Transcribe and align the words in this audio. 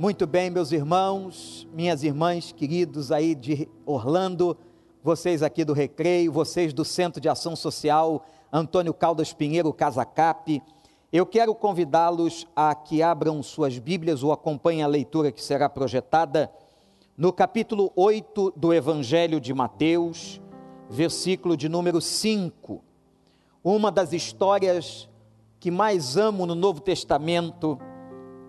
Muito 0.00 0.28
bem, 0.28 0.48
meus 0.48 0.70
irmãos, 0.70 1.66
minhas 1.74 2.04
irmãs 2.04 2.52
queridos 2.52 3.10
aí 3.10 3.34
de 3.34 3.68
Orlando, 3.84 4.56
vocês 5.02 5.42
aqui 5.42 5.64
do 5.64 5.72
Recreio, 5.72 6.30
vocês 6.30 6.72
do 6.72 6.84
Centro 6.84 7.20
de 7.20 7.28
Ação 7.28 7.56
Social 7.56 8.24
Antônio 8.52 8.94
Caldas 8.94 9.32
Pinheiro 9.32 9.72
Casacap, 9.72 10.62
eu 11.12 11.26
quero 11.26 11.52
convidá-los 11.52 12.46
a 12.54 12.76
que 12.76 13.02
abram 13.02 13.42
suas 13.42 13.76
Bíblias 13.80 14.22
ou 14.22 14.30
acompanhem 14.30 14.84
a 14.84 14.86
leitura 14.86 15.32
que 15.32 15.42
será 15.42 15.68
projetada 15.68 16.48
no 17.16 17.32
capítulo 17.32 17.90
8 17.96 18.52
do 18.54 18.72
Evangelho 18.72 19.40
de 19.40 19.52
Mateus, 19.52 20.40
versículo 20.88 21.56
de 21.56 21.68
número 21.68 22.00
5. 22.00 22.84
Uma 23.64 23.90
das 23.90 24.12
histórias 24.12 25.08
que 25.58 25.72
mais 25.72 26.16
amo 26.16 26.46
no 26.46 26.54
Novo 26.54 26.80
Testamento, 26.80 27.76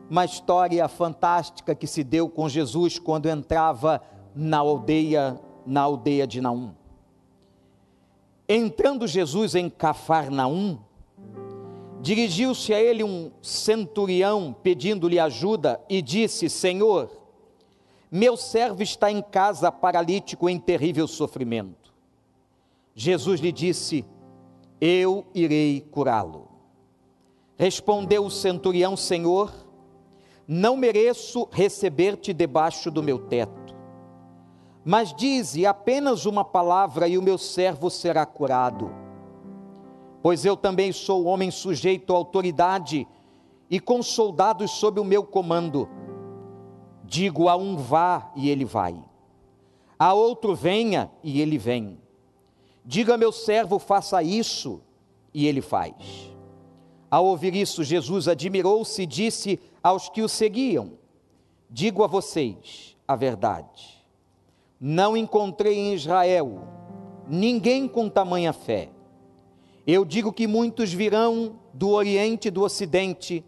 uma 0.09 0.25
história 0.25 0.87
fantástica 0.87 1.75
que 1.75 1.85
se 1.85 2.03
deu 2.03 2.27
com 2.27 2.49
Jesus 2.49 2.97
quando 2.97 3.29
entrava 3.29 4.01
na 4.33 4.57
aldeia, 4.57 5.39
na 5.65 5.81
aldeia 5.81 6.25
de 6.25 6.41
Naum. 6.41 6.71
Entrando 8.47 9.05
Jesus 9.05 9.53
em 9.53 9.69
Cafarnaum, 9.69 10.79
dirigiu-se 12.01 12.73
a 12.73 12.81
ele 12.81 13.03
um 13.03 13.31
centurião 13.41 14.55
pedindo-lhe 14.63 15.19
ajuda 15.19 15.79
e 15.87 16.01
disse: 16.01 16.49
Senhor, 16.49 17.11
meu 18.09 18.35
servo 18.35 18.81
está 18.81 19.11
em 19.11 19.21
casa 19.21 19.71
paralítico 19.71 20.49
em 20.49 20.59
terrível 20.59 21.07
sofrimento. 21.07 21.93
Jesus 22.95 23.39
lhe 23.39 23.51
disse: 23.51 24.03
Eu 24.81 25.27
irei 25.35 25.81
curá-lo. 25.91 26.47
Respondeu 27.55 28.25
o 28.25 28.31
centurião: 28.31 28.97
Senhor, 28.97 29.68
não 30.51 30.75
mereço 30.75 31.47
receber-te 31.51 32.33
debaixo 32.33 32.91
do 32.91 33.01
meu 33.01 33.19
teto 33.19 33.69
mas 34.83 35.13
dize 35.13 35.67
apenas 35.67 36.25
uma 36.25 36.43
palavra 36.43 37.07
e 37.07 37.15
o 37.15 37.21
meu 37.21 37.37
servo 37.37 37.91
será 37.91 38.25
curado. 38.25 38.91
Pois 40.21 40.43
eu 40.45 40.57
também 40.57 40.91
sou 40.91 41.25
homem 41.25 41.51
sujeito 41.51 42.11
à 42.11 42.17
autoridade 42.17 43.07
e 43.69 43.79
com 43.79 44.01
soldados 44.01 44.71
sob 44.71 44.99
o 44.99 45.05
meu 45.05 45.23
comando. 45.23 45.87
Digo 47.03 47.47
a 47.49 47.55
um 47.55 47.77
vá 47.77 48.31
e 48.35 48.49
ele 48.49 48.65
vai, 48.65 48.95
a 49.97 50.13
outro 50.13 50.55
venha 50.55 51.11
e 51.23 51.39
ele 51.39 51.59
vem. 51.59 51.99
Diga 52.83 53.15
meu 53.15 53.31
servo 53.31 53.77
faça 53.77 54.23
isso 54.23 54.81
e 55.33 55.45
ele 55.45 55.61
faz. 55.61 55.93
Ao 57.11 57.25
ouvir 57.25 57.55
isso, 57.55 57.83
Jesus 57.83 58.27
admirou-se 58.27 59.01
e 59.03 59.05
disse 59.05 59.59
aos 59.83 60.09
que 60.09 60.21
o 60.21 60.29
seguiam: 60.29 60.93
Digo 61.69 62.03
a 62.03 62.07
vocês 62.07 62.95
a 63.07 63.15
verdade 63.15 63.99
não 64.79 65.17
encontrei 65.17 65.77
em 65.77 65.93
Israel 65.93 66.61
ninguém 67.27 67.87
com 67.87 68.07
tamanha 68.07 68.53
fé. 68.53 68.89
Eu 69.85 70.05
digo 70.05 70.31
que 70.31 70.47
muitos 70.47 70.93
virão 70.93 71.59
do 71.73 71.89
Oriente 71.89 72.47
e 72.47 72.51
do 72.51 72.63
Ocidente 72.63 73.43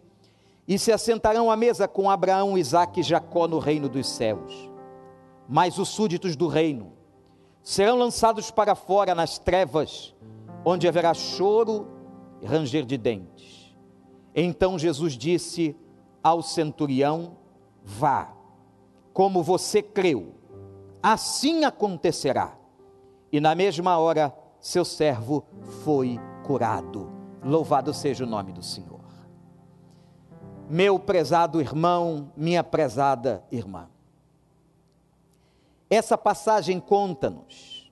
e 0.67 0.77
se 0.77 0.91
assentarão 0.91 1.49
à 1.49 1.55
mesa 1.55 1.87
com 1.87 2.09
Abraão, 2.09 2.57
Isaque 2.57 2.99
e 2.99 3.03
Jacó 3.03 3.47
no 3.47 3.59
reino 3.59 3.87
dos 3.87 4.07
céus. 4.07 4.69
Mas 5.47 5.77
os 5.77 5.89
súditos 5.89 6.35
do 6.35 6.47
reino 6.47 6.93
serão 7.63 7.97
lançados 7.97 8.51
para 8.51 8.75
fora 8.75 9.15
nas 9.15 9.37
trevas, 9.37 10.13
onde 10.65 10.87
haverá 10.87 11.13
choro 11.13 11.87
e 12.41 12.45
ranger 12.45 12.85
de 12.85 12.97
dentes. 12.97 13.75
Então 14.35 14.77
Jesus 14.77 15.17
disse 15.17 15.75
ao 16.23 16.41
centurião: 16.41 17.37
Vá, 17.83 18.33
como 19.13 19.41
você 19.43 19.81
creu 19.81 20.41
assim 21.01 21.65
acontecerá. 21.65 22.55
E 23.31 23.39
na 23.39 23.55
mesma 23.55 23.97
hora, 23.97 24.35
seu 24.59 24.85
servo 24.85 25.45
foi 25.83 26.19
curado. 26.43 27.09
Louvado 27.43 27.93
seja 27.93 28.23
o 28.23 28.27
nome 28.27 28.51
do 28.51 28.61
Senhor. 28.61 28.99
Meu 30.69 30.99
prezado 30.99 31.59
irmão, 31.59 32.31
minha 32.35 32.63
prezada 32.63 33.43
irmã. 33.51 33.89
Essa 35.89 36.17
passagem 36.17 36.79
conta-nos 36.79 37.91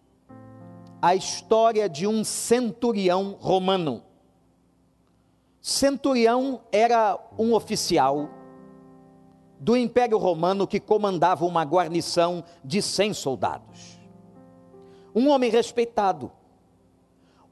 a 1.01 1.15
história 1.15 1.89
de 1.89 2.05
um 2.05 2.23
centurião 2.23 3.35
romano. 3.39 4.03
Centurião 5.69 6.61
era 6.71 7.15
um 7.37 7.53
oficial 7.53 8.27
do 9.59 9.77
Império 9.77 10.17
Romano 10.17 10.65
que 10.65 10.79
comandava 10.79 11.45
uma 11.45 11.63
guarnição 11.63 12.43
de 12.65 12.81
100 12.81 13.13
soldados. 13.13 13.99
Um 15.13 15.29
homem 15.29 15.51
respeitado, 15.51 16.31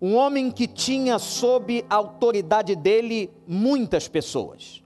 um 0.02 0.16
homem 0.16 0.50
que 0.50 0.66
tinha 0.66 1.20
sob 1.20 1.86
a 1.88 1.94
autoridade 1.94 2.76
dele 2.76 3.32
muitas 3.48 4.08
pessoas. 4.08 4.84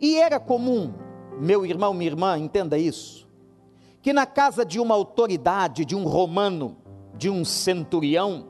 E 0.00 0.16
era 0.16 0.40
comum, 0.40 0.92
meu 1.38 1.64
irmão, 1.64 1.94
minha 1.94 2.10
irmã, 2.10 2.36
entenda 2.36 2.76
isso, 2.76 3.28
que 4.02 4.12
na 4.12 4.26
casa 4.26 4.64
de 4.64 4.80
uma 4.80 4.96
autoridade, 4.96 5.84
de 5.84 5.94
um 5.94 6.02
romano, 6.02 6.76
de 7.16 7.30
um 7.30 7.44
centurião, 7.44 8.48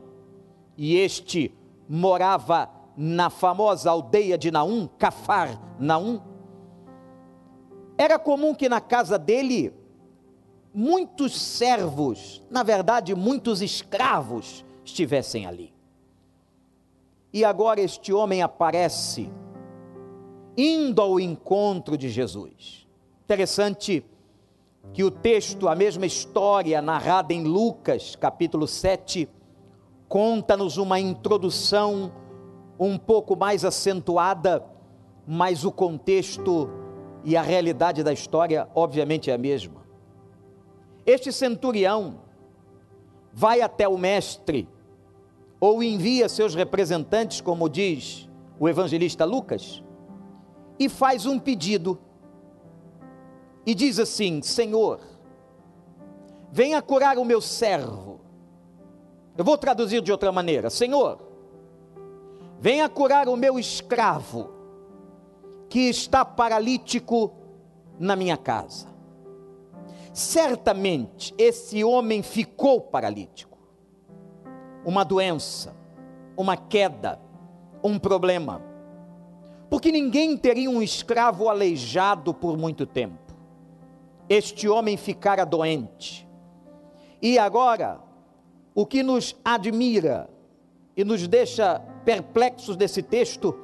e 0.78 0.97
este 0.97 1.55
morava 1.87 2.84
na 2.97 3.31
famosa 3.31 3.91
aldeia 3.91 4.38
de 4.38 4.50
Naum, 4.50 4.88
Cafar 4.99 5.60
Naum, 5.78 6.21
era 7.97 8.19
comum 8.19 8.55
que 8.55 8.69
na 8.69 8.81
casa 8.81 9.19
dele 9.19 9.72
muitos 10.72 11.41
servos, 11.41 12.43
na 12.50 12.62
verdade, 12.62 13.15
muitos 13.15 13.62
escravos 13.62 14.65
estivessem 14.84 15.47
ali. 15.47 15.72
E 17.32 17.44
agora 17.44 17.81
este 17.81 18.12
homem 18.12 18.43
aparece 18.43 19.31
indo 20.56 21.00
ao 21.00 21.19
encontro 21.19 21.97
de 21.97 22.09
Jesus. 22.09 22.87
Interessante 23.25 24.05
que 24.93 25.03
o 25.03 25.11
texto, 25.11 25.69
a 25.69 25.75
mesma 25.75 26.06
história 26.06 26.82
narrada 26.82 27.32
em 27.32 27.44
Lucas, 27.44 28.15
capítulo 28.16 28.66
7, 28.66 29.28
conta-nos 30.09 30.76
uma 30.76 31.00
introdução 31.00 32.12
um 32.79 32.99
pouco 32.99 33.37
mais 33.37 33.65
acentuada, 33.65 34.65
mas 35.27 35.65
o 35.65 35.73
contexto 35.73 36.71
e 37.25 37.37
a 37.37 37.43
realidade 37.43 38.03
da 38.03 38.12
história, 38.12 38.69
obviamente, 38.75 39.31
é 39.31 39.35
a 39.35 39.39
mesma. 39.39 39.83
Este 41.07 41.33
centurião 41.33 42.21
vai 43.33 43.61
até 43.61 43.89
o 43.89 43.99
mestre, 43.99 44.69
ou 45.59 45.83
envia 45.83 46.29
seus 46.29 46.55
representantes, 46.55 47.41
como 47.41 47.69
diz 47.69 48.29
o 48.59 48.69
evangelista 48.69 49.25
Lucas, 49.25 49.83
e 50.79 50.89
faz 50.89 51.27
um 51.27 51.39
pedido. 51.39 51.99
E 53.67 53.75
diz 53.75 53.99
assim: 53.99 54.43
Senhor, 54.43 55.01
venha 56.53 56.83
curar 56.83 57.19
o 57.19 57.25
meu 57.25 57.41
servo. 57.41 58.21
Eu 59.37 59.45
vou 59.45 59.56
traduzir 59.56 60.03
de 60.03 60.12
outra 60.12 60.31
maneira: 60.31 60.69
Senhor, 60.71 61.34
venha 62.65 62.89
curar 62.89 63.29
o 63.29 63.37
meu 63.37 63.59
escravo 63.59 64.49
que 65.69 65.81
está 65.81 66.25
paralítico 66.25 67.31
na 68.01 68.17
minha 68.17 68.39
casa. 68.39 68.89
Certamente 70.15 71.35
esse 71.37 71.85
homem 71.85 72.23
ficou 72.23 72.81
paralítico. 72.81 73.59
Uma 74.83 75.05
doença, 75.05 75.77
uma 76.39 76.57
queda, 76.57 77.21
um 77.83 77.99
problema. 77.99 78.63
Porque 79.69 79.93
ninguém 79.93 80.35
teria 80.35 80.71
um 80.71 80.81
escravo 80.81 81.51
aleijado 81.51 82.33
por 82.33 82.56
muito 82.56 82.87
tempo. 82.87 83.37
Este 84.27 84.71
homem 84.71 84.97
ficara 84.97 85.44
doente. 85.44 86.27
E 87.21 87.38
agora, 87.38 88.00
o 88.75 88.87
que 88.87 89.03
nos 89.03 89.37
admira 89.44 90.31
e 90.97 91.05
nos 91.05 91.29
deixa 91.29 91.93
perplexos 92.05 92.77
desse 92.77 93.03
texto 93.03 93.55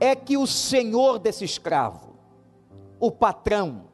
é 0.00 0.14
que 0.16 0.36
o 0.36 0.46
senhor 0.46 1.18
desse 1.18 1.44
escravo, 1.44 2.16
o 2.98 3.10
patrão, 3.10 3.84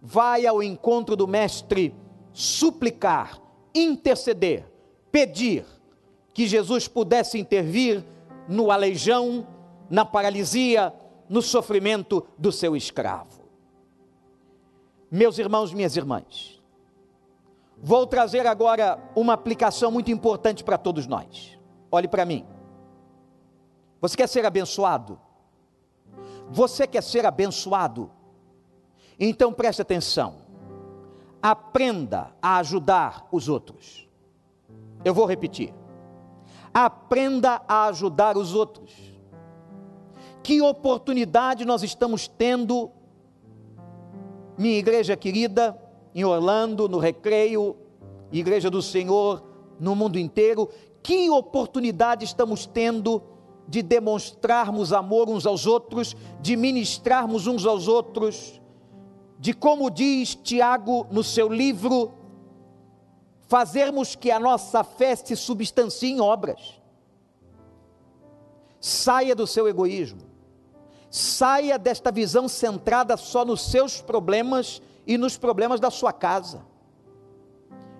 vai 0.00 0.46
ao 0.46 0.62
encontro 0.62 1.16
do 1.16 1.26
mestre 1.26 1.94
suplicar, 2.32 3.40
interceder, 3.74 4.64
pedir 5.10 5.64
que 6.32 6.46
Jesus 6.46 6.88
pudesse 6.88 7.38
intervir 7.38 8.04
no 8.48 8.70
aleijão, 8.70 9.46
na 9.90 10.04
paralisia, 10.04 10.94
no 11.28 11.42
sofrimento 11.42 12.26
do 12.38 12.50
seu 12.50 12.76
escravo. 12.76 13.40
Meus 15.10 15.38
irmãos, 15.38 15.74
minhas 15.74 15.96
irmãs, 15.96 16.60
vou 17.76 18.06
trazer 18.06 18.46
agora 18.46 18.98
uma 19.14 19.32
aplicação 19.32 19.90
muito 19.90 20.10
importante 20.10 20.62
para 20.62 20.78
todos 20.78 21.06
nós. 21.06 21.58
Olhe 21.90 22.06
para 22.06 22.24
mim. 22.24 22.46
Você 24.00 24.16
quer 24.16 24.28
ser 24.28 24.46
abençoado? 24.46 25.18
Você 26.50 26.86
quer 26.86 27.02
ser 27.02 27.26
abençoado? 27.26 28.10
Então 29.18 29.52
preste 29.52 29.82
atenção. 29.82 30.36
Aprenda 31.42 32.34
a 32.40 32.56
ajudar 32.58 33.28
os 33.30 33.48
outros. 33.48 34.08
Eu 35.04 35.14
vou 35.14 35.26
repetir. 35.26 35.72
Aprenda 36.72 37.62
a 37.68 37.86
ajudar 37.86 38.36
os 38.36 38.54
outros. 38.54 38.90
Que 40.42 40.60
oportunidade 40.62 41.64
nós 41.64 41.82
estamos 41.82 42.26
tendo, 42.26 42.90
minha 44.56 44.78
igreja 44.78 45.16
querida, 45.16 45.78
em 46.14 46.24
Orlando, 46.24 46.88
no 46.88 46.98
Recreio, 46.98 47.76
Igreja 48.32 48.70
do 48.70 48.80
Senhor, 48.80 49.42
no 49.78 49.94
mundo 49.94 50.18
inteiro, 50.18 50.68
que 51.02 51.30
oportunidade 51.30 52.24
estamos 52.24 52.66
tendo 52.66 53.22
de 53.70 53.82
demonstrarmos 53.82 54.92
amor 54.92 55.30
uns 55.30 55.46
aos 55.46 55.64
outros, 55.64 56.16
de 56.40 56.56
ministrarmos 56.56 57.46
uns 57.46 57.64
aos 57.64 57.86
outros, 57.86 58.60
de 59.38 59.54
como 59.54 59.88
diz 59.88 60.34
Tiago 60.34 61.06
no 61.08 61.22
seu 61.22 61.48
livro, 61.48 62.12
fazermos 63.46 64.16
que 64.16 64.28
a 64.28 64.40
nossa 64.40 64.82
fé 64.82 65.14
se 65.14 65.36
substancie 65.36 66.10
em 66.10 66.20
obras. 66.20 66.80
Saia 68.80 69.36
do 69.36 69.46
seu 69.46 69.68
egoísmo, 69.68 70.22
saia 71.08 71.78
desta 71.78 72.10
visão 72.10 72.48
centrada 72.48 73.16
só 73.16 73.44
nos 73.44 73.70
seus 73.70 74.02
problemas 74.02 74.82
e 75.06 75.16
nos 75.16 75.38
problemas 75.38 75.78
da 75.78 75.92
sua 75.92 76.12
casa. 76.12 76.66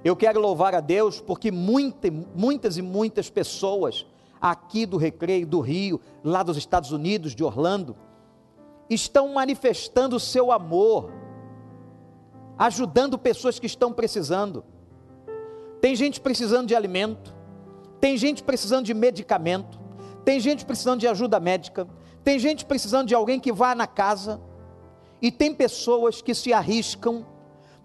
Eu 0.02 0.16
quero 0.16 0.40
louvar 0.40 0.74
a 0.74 0.80
Deus 0.80 1.20
porque 1.20 1.52
muita, 1.52 2.10
muitas 2.34 2.76
e 2.76 2.82
muitas 2.82 3.30
pessoas 3.30 4.04
aqui 4.40 4.86
do 4.86 4.96
Recreio, 4.96 5.46
do 5.46 5.60
Rio, 5.60 6.00
lá 6.22 6.42
dos 6.42 6.56
Estados 6.56 6.92
Unidos, 6.92 7.34
de 7.34 7.44
Orlando, 7.44 7.96
estão 8.88 9.32
manifestando 9.32 10.16
o 10.16 10.20
seu 10.20 10.50
amor, 10.50 11.12
ajudando 12.58 13.18
pessoas 13.18 13.58
que 13.58 13.66
estão 13.66 13.92
precisando. 13.92 14.64
Tem 15.80 15.94
gente 15.94 16.20
precisando 16.20 16.66
de 16.66 16.74
alimento, 16.74 17.34
tem 18.00 18.16
gente 18.16 18.42
precisando 18.42 18.86
de 18.86 18.94
medicamento, 18.94 19.78
tem 20.24 20.40
gente 20.40 20.64
precisando 20.64 21.00
de 21.00 21.06
ajuda 21.06 21.38
médica, 21.38 21.86
tem 22.24 22.38
gente 22.38 22.64
precisando 22.64 23.08
de 23.08 23.14
alguém 23.14 23.38
que 23.40 23.52
vá 23.52 23.74
na 23.74 23.86
casa, 23.86 24.40
e 25.22 25.30
tem 25.30 25.54
pessoas 25.54 26.22
que 26.22 26.34
se 26.34 26.52
arriscam 26.52 27.26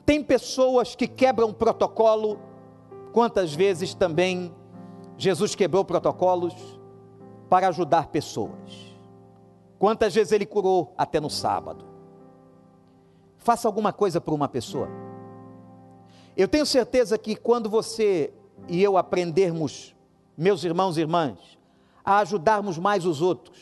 tem 0.06 0.24
pessoas 0.24 0.96
que 0.96 1.08
quebram 1.08 1.52
protocolo. 1.52 2.40
Quantas 3.12 3.54
vezes 3.54 3.94
também 3.94 4.54
Jesus 5.18 5.56
quebrou 5.56 5.86
protocolos 5.86 6.54
para 7.50 7.68
ajudar 7.70 8.08
pessoas? 8.08 8.96
Quantas 9.80 10.14
vezes 10.14 10.32
ele 10.32 10.46
curou 10.46 10.94
até 10.98 11.20
no 11.20 11.30
sábado? 11.30 11.86
Faça 13.38 13.68
alguma 13.68 13.94
coisa 13.94 14.20
por 14.20 14.34
uma 14.34 14.48
pessoa. 14.48 14.90
Eu 16.36 16.48
tenho 16.48 16.66
certeza 16.66 17.18
que 17.18 17.36
quando 17.36 17.70
você 17.70 18.34
e 18.68 18.82
eu 18.82 18.98
aprendermos, 18.98 19.96
meus 20.38 20.64
irmãos 20.64 20.98
e 20.98 21.02
irmãs, 21.02 21.38
a 22.04 22.20
ajudarmos 22.20 22.78
mais 22.78 23.06
os 23.06 23.22
outros, 23.22 23.58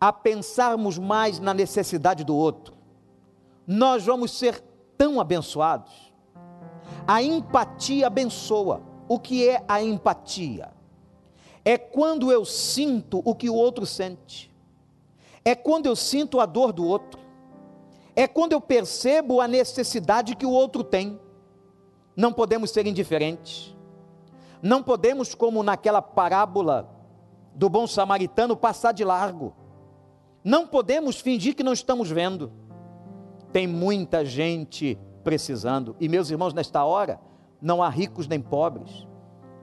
a 0.00 0.12
pensarmos 0.12 0.98
mais 0.98 1.40
na 1.40 1.54
necessidade 1.54 2.24
do 2.24 2.36
outro, 2.36 2.74
nós 3.66 4.04
vamos 4.04 4.32
ser 4.32 4.62
tão 4.96 5.20
abençoados. 5.20 6.12
A 7.06 7.22
empatia 7.22 8.06
abençoa. 8.06 8.82
O 9.08 9.18
que 9.18 9.48
é 9.48 9.64
a 9.68 9.82
empatia? 9.82 10.72
É 11.64 11.78
quando 11.78 12.30
eu 12.30 12.44
sinto 12.44 13.22
o 13.24 13.34
que 13.34 13.48
o 13.48 13.54
outro 13.54 13.86
sente. 13.86 14.54
É 15.44 15.54
quando 15.54 15.86
eu 15.86 15.96
sinto 15.96 16.40
a 16.40 16.46
dor 16.46 16.72
do 16.72 16.84
outro. 16.86 17.20
É 18.16 18.26
quando 18.26 18.52
eu 18.52 18.60
percebo 18.60 19.40
a 19.40 19.48
necessidade 19.48 20.36
que 20.36 20.46
o 20.46 20.50
outro 20.50 20.84
tem. 20.84 21.18
Não 22.16 22.32
podemos 22.32 22.70
ser 22.70 22.86
indiferentes. 22.86 23.74
Não 24.62 24.82
podemos, 24.82 25.34
como 25.34 25.62
naquela 25.62 26.00
parábola 26.00 26.88
do 27.54 27.68
bom 27.68 27.86
samaritano, 27.86 28.56
passar 28.56 28.92
de 28.92 29.04
largo. 29.04 29.54
Não 30.42 30.66
podemos 30.66 31.20
fingir 31.20 31.54
que 31.54 31.62
não 31.62 31.72
estamos 31.72 32.10
vendo 32.10 32.52
tem 33.54 33.68
muita 33.68 34.24
gente 34.24 34.98
precisando. 35.22 35.94
E 36.00 36.08
meus 36.08 36.28
irmãos, 36.28 36.52
nesta 36.52 36.84
hora, 36.84 37.20
não 37.64 37.82
há 37.82 37.88
ricos 37.88 38.28
nem 38.28 38.38
pobres. 38.38 39.08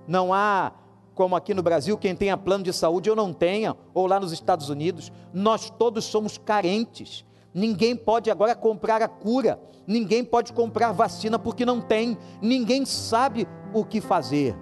Não 0.08 0.34
há, 0.34 0.72
como 1.14 1.36
aqui 1.36 1.54
no 1.54 1.62
Brasil, 1.62 1.96
quem 2.00 2.16
tenha 2.16 2.36
plano 2.36 2.64
de 2.64 2.74
saúde 2.74 3.12
ou 3.12 3.16
não 3.16 3.32
tenha, 3.32 3.78
ou 3.94 4.08
lá 4.08 4.20
nos 4.20 4.32
Estados 4.32 4.70
Unidos. 4.70 5.12
Nós 5.32 5.70
todos 5.70 6.06
somos 6.06 6.36
carentes. 6.36 7.24
Ninguém 7.54 7.96
pode 7.96 8.32
agora 8.32 8.56
comprar 8.56 9.04
a 9.04 9.08
cura. 9.08 9.62
Ninguém 9.86 10.26
pode 10.26 10.52
comprar 10.52 10.92
vacina 10.92 11.38
porque 11.38 11.64
não 11.64 11.80
tem. 11.80 12.18
Ninguém 12.42 12.86
sabe 12.86 13.48
o 13.72 13.86
que 13.86 14.02
fazer. 14.02 14.58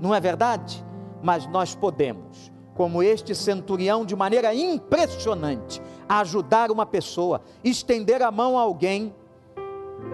Não 0.00 0.12
é 0.12 0.18
verdade? 0.18 0.84
Mas 1.22 1.46
nós 1.46 1.76
podemos 1.76 2.50
como 2.74 3.02
este 3.02 3.34
centurião, 3.34 4.04
de 4.04 4.16
maneira 4.16 4.54
impressionante, 4.54 5.80
ajudar 6.08 6.70
uma 6.70 6.86
pessoa, 6.86 7.42
estender 7.62 8.22
a 8.22 8.30
mão 8.30 8.58
a 8.58 8.62
alguém, 8.62 9.14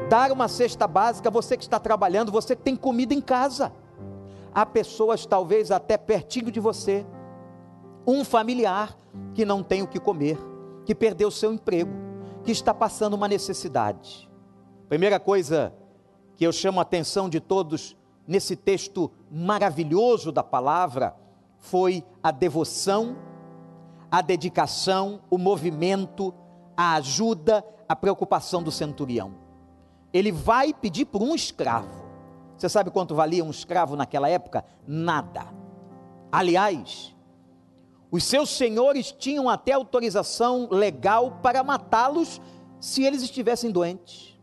dar 0.08 0.32
uma 0.32 0.48
cesta 0.48 0.86
básica, 0.86 1.30
você 1.30 1.56
que 1.56 1.64
está 1.64 1.78
trabalhando, 1.78 2.32
você 2.32 2.56
que 2.56 2.62
tem 2.62 2.76
comida 2.76 3.12
em 3.12 3.20
casa. 3.20 3.72
Há 4.54 4.64
pessoas, 4.64 5.26
talvez 5.26 5.70
até 5.70 5.96
pertinho 5.96 6.50
de 6.50 6.58
você, 6.58 7.06
um 8.06 8.24
familiar 8.24 8.96
que 9.34 9.44
não 9.44 9.62
tem 9.62 9.82
o 9.82 9.86
que 9.86 10.00
comer, 10.00 10.38
que 10.84 10.94
perdeu 10.94 11.30
seu 11.30 11.52
emprego, 11.52 11.92
que 12.42 12.50
está 12.50 12.72
passando 12.72 13.14
uma 13.14 13.28
necessidade. 13.28 14.28
Primeira 14.88 15.20
coisa 15.20 15.74
que 16.36 16.44
eu 16.44 16.52
chamo 16.52 16.78
a 16.78 16.82
atenção 16.82 17.28
de 17.28 17.40
todos 17.40 17.96
nesse 18.26 18.56
texto 18.56 19.10
maravilhoso 19.30 20.30
da 20.30 20.42
palavra, 20.42 21.14
foi 21.58 22.04
a 22.22 22.30
devoção, 22.30 23.16
a 24.10 24.22
dedicação, 24.22 25.20
o 25.30 25.36
movimento, 25.36 26.32
a 26.76 26.94
ajuda, 26.94 27.64
a 27.88 27.96
preocupação 27.96 28.62
do 28.62 28.70
centurião. 28.70 29.47
Ele 30.12 30.32
vai 30.32 30.72
pedir 30.72 31.04
por 31.04 31.22
um 31.22 31.34
escravo. 31.34 32.06
Você 32.56 32.68
sabe 32.68 32.90
quanto 32.90 33.14
valia 33.14 33.44
um 33.44 33.50
escravo 33.50 33.94
naquela 33.94 34.28
época? 34.28 34.64
Nada. 34.86 35.46
Aliás, 36.30 37.14
os 38.10 38.24
seus 38.24 38.50
senhores 38.50 39.12
tinham 39.12 39.48
até 39.48 39.72
autorização 39.72 40.68
legal 40.70 41.38
para 41.42 41.62
matá-los 41.62 42.40
se 42.80 43.04
eles 43.04 43.22
estivessem 43.22 43.70
doentes. 43.70 44.38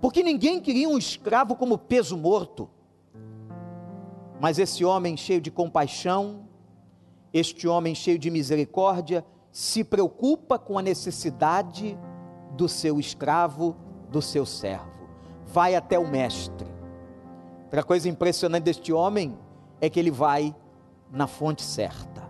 Porque 0.00 0.22
ninguém 0.22 0.60
queria 0.60 0.88
um 0.88 0.96
escravo 0.96 1.56
como 1.56 1.76
peso 1.76 2.16
morto. 2.16 2.70
Mas 4.40 4.58
esse 4.58 4.84
homem 4.84 5.16
cheio 5.16 5.40
de 5.40 5.50
compaixão, 5.50 6.48
este 7.32 7.66
homem 7.66 7.94
cheio 7.94 8.18
de 8.18 8.30
misericórdia, 8.30 9.24
se 9.50 9.82
preocupa 9.82 10.58
com 10.58 10.78
a 10.78 10.82
necessidade 10.82 11.98
do 12.52 12.68
seu 12.68 13.00
escravo, 13.00 13.76
do 14.10 14.22
seu 14.22 14.44
servo. 14.44 15.08
Vai 15.46 15.74
até 15.74 15.98
o 15.98 16.06
mestre. 16.06 16.66
Outra 17.64 17.82
coisa 17.82 18.08
impressionante 18.08 18.64
deste 18.64 18.92
homem 18.92 19.38
é 19.80 19.90
que 19.90 20.00
ele 20.00 20.10
vai 20.10 20.54
na 21.10 21.26
fonte 21.26 21.62
certa, 21.62 22.28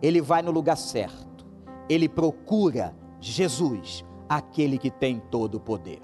ele 0.00 0.20
vai 0.20 0.42
no 0.42 0.50
lugar 0.50 0.76
certo, 0.76 1.44
ele 1.88 2.08
procura 2.08 2.94
Jesus, 3.20 4.04
aquele 4.28 4.78
que 4.78 4.90
tem 4.90 5.20
todo 5.30 5.56
o 5.56 5.60
poder. 5.60 6.02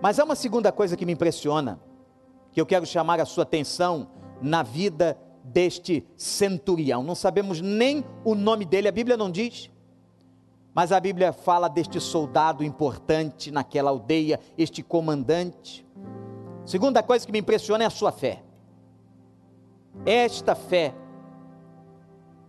Mas 0.00 0.18
há 0.18 0.24
uma 0.24 0.34
segunda 0.34 0.70
coisa 0.72 0.96
que 0.96 1.06
me 1.06 1.12
impressiona 1.12 1.80
que 2.52 2.60
eu 2.60 2.66
quero 2.66 2.86
chamar 2.86 3.20
a 3.20 3.24
sua 3.24 3.42
atenção 3.42 4.08
na 4.40 4.62
vida 4.62 5.18
deste 5.42 6.06
centurião. 6.16 7.02
Não 7.02 7.14
sabemos 7.14 7.60
nem 7.60 8.04
o 8.24 8.34
nome 8.34 8.64
dele, 8.64 8.88
a 8.88 8.92
Bíblia 8.92 9.16
não 9.16 9.30
diz. 9.30 9.70
Mas 10.74 10.90
a 10.90 10.98
Bíblia 10.98 11.32
fala 11.32 11.68
deste 11.68 12.00
soldado 12.00 12.64
importante 12.64 13.52
naquela 13.52 13.90
aldeia, 13.90 14.40
este 14.58 14.82
comandante. 14.82 15.86
Segunda 16.66 17.02
coisa 17.02 17.24
que 17.24 17.30
me 17.30 17.38
impressiona 17.38 17.84
é 17.84 17.86
a 17.86 17.90
sua 17.90 18.10
fé. 18.10 18.42
Esta 20.04 20.56
fé 20.56 20.92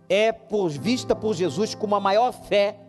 é 0.08 0.32
por, 0.32 0.68
vista 0.70 1.14
por 1.14 1.34
Jesus 1.34 1.74
como 1.74 1.94
a 1.94 2.00
maior 2.00 2.32
fé 2.32 2.80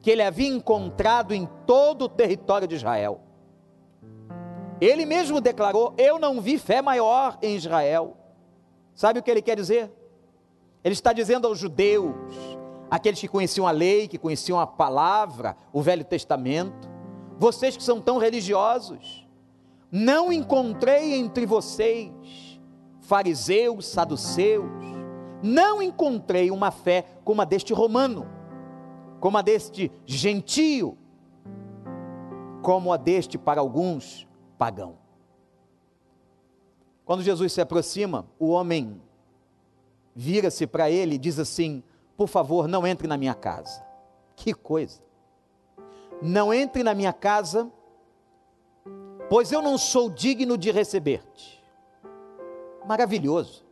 que 0.00 0.10
ele 0.10 0.22
havia 0.22 0.48
encontrado 0.48 1.34
em 1.34 1.48
todo 1.66 2.02
o 2.02 2.08
território 2.08 2.68
de 2.68 2.76
Israel. 2.76 3.20
Ele 4.80 5.04
mesmo 5.04 5.40
declarou: 5.40 5.94
Eu 5.96 6.18
não 6.18 6.40
vi 6.40 6.58
fé 6.58 6.80
maior 6.82 7.38
em 7.42 7.56
Israel. 7.56 8.16
Sabe 8.94 9.18
o 9.18 9.22
que 9.22 9.30
ele 9.30 9.42
quer 9.42 9.56
dizer? 9.56 9.90
Ele 10.84 10.92
está 10.92 11.12
dizendo 11.12 11.46
aos 11.48 11.58
judeus, 11.58 12.14
aqueles 12.90 13.20
que 13.20 13.28
conheciam 13.28 13.66
a 13.66 13.70
lei, 13.70 14.08
que 14.08 14.18
conheciam 14.18 14.58
a 14.60 14.66
palavra, 14.66 15.56
o 15.72 15.82
Velho 15.82 16.04
Testamento, 16.04 16.88
vocês 17.38 17.76
que 17.76 17.82
são 17.82 18.00
tão 18.00 18.18
religiosos, 18.18 19.26
não 19.90 20.32
encontrei 20.32 21.14
entre 21.14 21.46
vocês, 21.46 22.60
fariseus, 23.00 23.86
saduceus, 23.86 24.70
não 25.42 25.82
encontrei 25.82 26.50
uma 26.50 26.70
fé 26.70 27.04
como 27.24 27.42
a 27.42 27.44
deste 27.44 27.72
romano, 27.72 28.26
como 29.20 29.36
a 29.36 29.42
deste 29.42 29.92
gentio, 30.06 30.96
como 32.62 32.92
a 32.92 32.96
deste 32.96 33.36
para 33.36 33.60
alguns 33.60 34.26
pagão. 34.56 34.96
Quando 37.04 37.22
Jesus 37.22 37.52
se 37.52 37.60
aproxima, 37.60 38.26
o 38.38 38.48
homem 38.48 39.00
vira-se 40.14 40.66
para 40.66 40.90
ele 40.90 41.16
e 41.16 41.18
diz 41.18 41.38
assim: 41.38 41.82
Por 42.16 42.28
favor, 42.28 42.68
não 42.68 42.86
entre 42.86 43.08
na 43.08 43.16
minha 43.16 43.34
casa. 43.34 43.84
Que 44.36 44.54
coisa! 44.54 45.02
Não 46.22 46.54
entre 46.54 46.82
na 46.82 46.94
minha 46.94 47.12
casa, 47.12 47.70
pois 49.28 49.52
eu 49.52 49.60
não 49.60 49.76
sou 49.76 50.08
digno 50.08 50.56
de 50.56 50.70
receber-te. 50.70 51.62
Maravilhoso. 52.86 53.64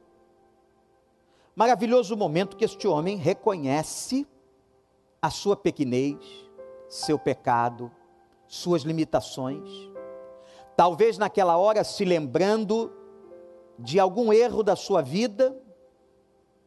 Maravilhoso 1.55 2.15
o 2.15 2.17
momento 2.17 2.57
que 2.57 2.65
este 2.65 2.89
homem 2.89 3.17
reconhece 3.17 4.27
a 5.21 5.31
sua 5.31 5.55
pequenez, 5.55 6.19
seu 6.89 7.19
pecado, 7.19 7.91
suas 8.49 8.83
limitações. 8.83 9.71
Talvez 10.77 11.17
naquela 11.17 11.57
hora 11.57 11.85
se 11.85 12.05
lembrando 12.05 12.93
de 13.79 14.01
algum 14.01 14.33
erro 14.33 14.63
da 14.63 14.75
sua 14.75 15.01
vida, 15.01 15.57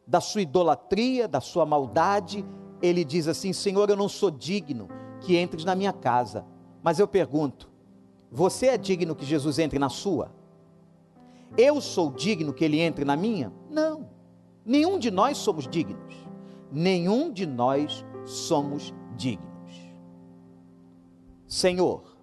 da 0.06 0.20
sua 0.20 0.42
idolatria, 0.42 1.26
da 1.26 1.40
sua 1.40 1.66
maldade, 1.66 2.44
ele 2.80 3.04
diz 3.04 3.26
assim: 3.26 3.52
Senhor, 3.52 3.90
eu 3.90 3.96
não 3.96 4.08
sou 4.08 4.30
digno 4.30 4.88
que 5.20 5.38
entres 5.38 5.64
na 5.64 5.74
minha 5.74 5.92
casa. 5.92 6.44
Mas 6.82 6.98
eu 6.98 7.08
pergunto: 7.08 7.70
você 8.30 8.66
é 8.66 8.78
digno 8.78 9.16
que 9.16 9.24
Jesus 9.24 9.58
entre 9.58 9.78
na 9.78 9.88
sua? 9.88 10.34
Eu 11.56 11.80
sou 11.80 12.10
digno 12.10 12.52
que 12.52 12.64
ele 12.64 12.80
entre 12.80 13.04
na 13.04 13.16
minha? 13.16 13.52
Não. 13.70 14.08
Nenhum 14.64 14.98
de 14.98 15.10
nós 15.10 15.38
somos 15.38 15.66
dignos. 15.66 16.14
Nenhum 16.70 17.32
de 17.32 17.46
nós 17.46 18.04
somos 18.24 18.92
dignos. 19.16 19.46
Senhor, 21.46 22.16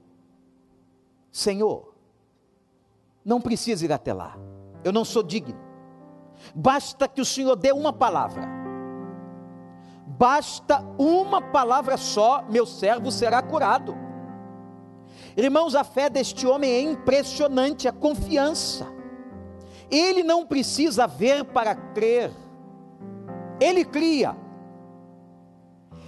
Senhor, 1.31 1.95
não 3.23 3.39
precisa 3.39 3.85
ir 3.85 3.91
até 3.91 4.13
lá. 4.13 4.37
Eu 4.83 4.91
não 4.91 5.05
sou 5.05 5.23
digno. 5.23 5.57
Basta 6.53 7.07
que 7.07 7.21
o 7.21 7.25
Senhor 7.25 7.55
dê 7.55 7.71
uma 7.71 7.93
palavra. 7.93 8.47
Basta 10.05 10.83
uma 10.97 11.41
palavra 11.41 11.97
só, 11.97 12.43
meu 12.49 12.65
servo 12.65 13.11
será 13.11 13.41
curado. 13.41 13.95
Irmãos, 15.35 15.73
a 15.73 15.83
fé 15.83 16.09
deste 16.09 16.45
homem 16.45 16.71
é 16.71 16.81
impressionante, 16.81 17.87
a 17.87 17.91
confiança. 17.91 18.87
Ele 19.89 20.23
não 20.23 20.45
precisa 20.45 21.07
ver 21.07 21.43
para 21.45 21.75
crer. 21.75 22.31
Ele 23.59 23.83
cria. 23.83 24.35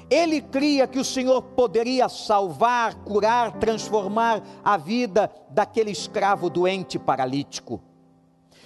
Ele 0.10 0.40
cria 0.40 0.86
que 0.86 1.00
o 1.00 1.06
Senhor 1.06 1.42
poderia 1.42 2.08
salvar, 2.08 2.94
curar, 3.04 3.54
transformar 3.54 4.44
a 4.64 4.78
vida 4.78 5.32
daquele 5.50 5.92
escravo 5.92 6.50
doente 6.50 7.00
paralítico. 7.00 7.82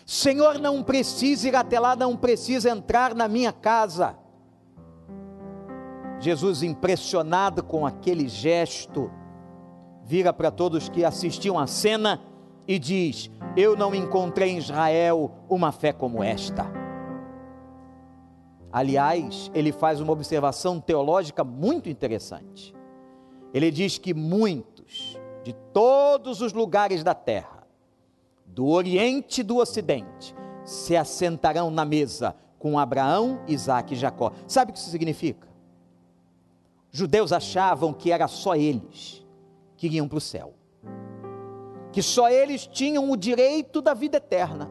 Senhor, 0.10 0.58
não 0.58 0.82
precisa 0.82 1.50
ir 1.50 1.56
até 1.56 1.80
lá, 1.80 1.96
não 1.96 2.18
precisa 2.18 2.72
entrar 2.72 3.14
na 3.14 3.28
minha 3.28 3.54
casa. 3.54 4.18
Jesus, 6.20 6.64
impressionado 6.64 7.64
com 7.64 7.86
aquele 7.86 8.28
gesto, 8.28 9.12
vira 10.04 10.34
para 10.34 10.50
todos 10.50 10.90
que 10.90 11.06
assistiam 11.06 11.60
a 11.60 11.68
cena 11.68 12.20
e 12.68 12.80
diz: 12.80 13.30
Eu 13.56 13.78
não 13.78 13.94
encontrei 13.94 14.50
em 14.50 14.58
Israel 14.58 15.30
uma 15.48 15.72
fé 15.72 15.94
como 15.94 16.24
esta. 16.24 16.66
Aliás, 18.72 19.52
ele 19.54 19.72
faz 19.72 20.02
uma 20.02 20.12
observação 20.12 20.80
teológica 20.80 21.44
muito 21.44 21.88
interessante. 21.88 22.76
Ele 23.54 23.70
diz 23.70 24.00
que 24.00 24.16
muitos 24.16 25.20
de 25.44 25.54
todos 25.72 26.42
os 26.42 26.52
lugares 26.52 27.04
da 27.04 27.14
terra, 27.14 27.59
do 28.50 28.68
Oriente 28.68 29.42
e 29.42 29.44
do 29.44 29.58
Ocidente, 29.58 30.36
se 30.64 30.96
assentarão 30.96 31.72
na 31.72 31.86
mesa 31.86 32.36
com 32.58 32.78
Abraão, 32.78 33.42
Isaac 33.48 33.94
e 33.94 33.98
Jacó. 33.98 34.32
Sabe 34.48 34.72
o 34.72 34.74
que 34.74 34.80
isso 34.80 34.90
significa? 34.90 35.48
Judeus 36.92 37.32
achavam 37.32 37.94
que 37.94 38.12
era 38.12 38.28
só 38.28 38.56
eles 38.56 39.26
que 39.78 39.88
iam 39.88 40.08
para 40.08 40.18
o 40.18 40.22
céu 40.22 40.54
que 41.92 42.02
só 42.02 42.30
eles 42.30 42.68
tinham 42.68 43.12
o 43.12 43.18
direito 43.18 43.82
da 43.82 43.94
vida 43.94 44.18
eterna, 44.18 44.70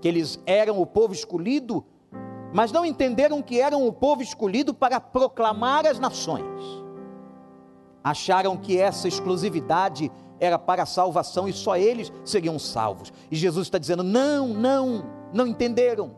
que 0.00 0.08
eles 0.08 0.40
eram 0.46 0.80
o 0.80 0.86
povo 0.86 1.12
escolhido, 1.12 1.84
mas 2.52 2.70
não 2.70 2.84
entenderam 2.84 3.42
que 3.42 3.60
eram 3.60 3.86
o 3.86 3.92
povo 3.92 4.22
escolhido 4.22 4.72
para 4.72 5.00
proclamar 5.00 5.86
as 5.86 5.98
nações. 5.98 6.44
Acharam 8.02 8.56
que 8.56 8.78
essa 8.78 9.08
exclusividade 9.08 10.10
era 10.38 10.58
para 10.58 10.82
a 10.82 10.86
salvação 10.86 11.48
e 11.48 11.52
só 11.52 11.76
eles 11.76 12.12
seriam 12.24 12.58
salvos. 12.58 13.12
E 13.30 13.36
Jesus 13.36 13.66
está 13.66 13.78
dizendo: 13.78 14.02
não, 14.02 14.48
não, 14.48 15.04
não 15.32 15.46
entenderam. 15.46 16.14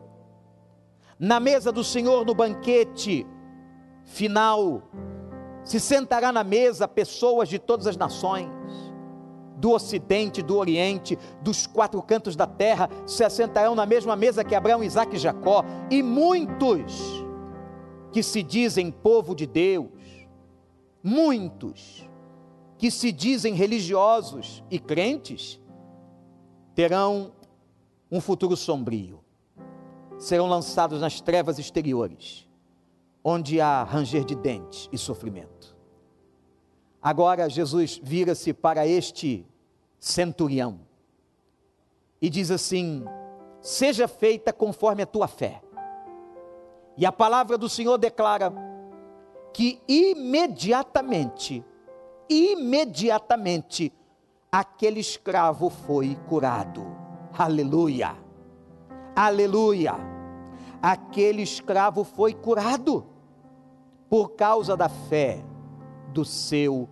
Na 1.17 1.39
mesa 1.39 1.71
do 1.71 1.83
Senhor, 1.83 2.25
no 2.25 2.33
banquete 2.33 3.25
final, 4.05 4.81
se 5.63 5.79
sentará 5.79 6.31
na 6.31 6.43
mesa 6.43 6.87
pessoas 6.87 7.49
de 7.49 7.59
todas 7.59 7.87
as 7.87 7.97
nações 7.97 8.49
do 9.57 9.71
Ocidente, 9.71 10.41
do 10.41 10.57
Oriente, 10.57 11.19
dos 11.41 11.67
quatro 11.67 12.01
cantos 12.01 12.35
da 12.35 12.47
terra, 12.47 12.89
se 13.05 13.25
assentarão 13.25 13.75
na 13.75 13.85
mesma 13.85 14.15
mesa 14.15 14.43
que 14.43 14.55
Abraão, 14.55 14.81
Isaac 14.81 15.15
e 15.15 15.19
Jacó, 15.19 15.65
e 15.91 16.01
muitos 16.01 17.25
que 18.11 18.23
se 18.23 18.41
dizem 18.41 18.89
povo 18.89 19.35
de 19.35 19.45
Deus, 19.45 19.89
muitos 21.03 22.08
que 22.79 22.89
se 22.89 23.11
dizem 23.11 23.53
religiosos 23.53 24.63
e 24.71 24.79
crentes, 24.79 25.59
terão 26.73 27.33
um 28.09 28.21
futuro 28.21 28.55
sombrio, 28.55 29.19
serão 30.17 30.47
lançados 30.47 31.01
nas 31.01 31.19
trevas 31.19 31.59
exteriores, 31.59 32.47
onde 33.21 33.59
há 33.59 33.83
ranger 33.83 34.23
de 34.23 34.33
dentes 34.33 34.87
e 34.93 34.97
sofrimento. 34.97 35.75
Agora 37.01 37.49
Jesus 37.49 37.99
vira-se 38.01 38.53
para 38.53 38.87
este 38.87 39.45
centurião 39.99 40.79
e 42.21 42.29
diz 42.29 42.49
assim: 42.49 43.03
Seja 43.59 44.07
feita 44.07 44.53
conforme 44.53 45.03
a 45.03 45.05
tua 45.05 45.27
fé. 45.27 45.61
E 46.95 47.05
a 47.05 47.11
palavra 47.11 47.57
do 47.57 47.67
Senhor 47.67 47.97
declara 47.97 48.53
que 49.53 49.81
imediatamente, 49.85 51.61
imediatamente, 52.29 53.91
aquele 54.51 54.99
escravo 54.99 55.69
foi 55.69 56.17
curado. 56.27 56.85
Aleluia! 57.37 58.15
Aleluia! 59.15 59.95
Aquele 60.81 61.41
escravo 61.41 62.03
foi 62.03 62.33
curado 62.33 63.05
por 64.09 64.29
causa 64.29 64.77
da 64.77 64.87
fé 64.87 65.43
do 66.13 66.23
seu 66.23 66.87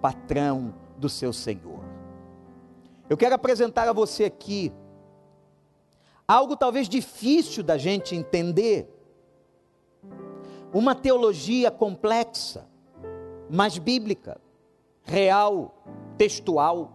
patrão, 0.00 0.74
do 0.96 1.08
seu 1.08 1.32
Senhor. 1.32 1.82
Eu 3.08 3.16
quero 3.16 3.34
apresentar 3.34 3.88
a 3.88 3.92
você 3.92 4.24
aqui 4.24 4.72
algo 6.26 6.56
talvez 6.56 6.88
difícil 6.88 7.62
da 7.62 7.76
gente 7.76 8.14
entender, 8.14 8.90
uma 10.72 10.94
teologia 10.94 11.70
complexa, 11.70 12.66
mas 13.48 13.78
bíblica, 13.78 14.40
real, 15.04 15.74
textual. 16.16 16.92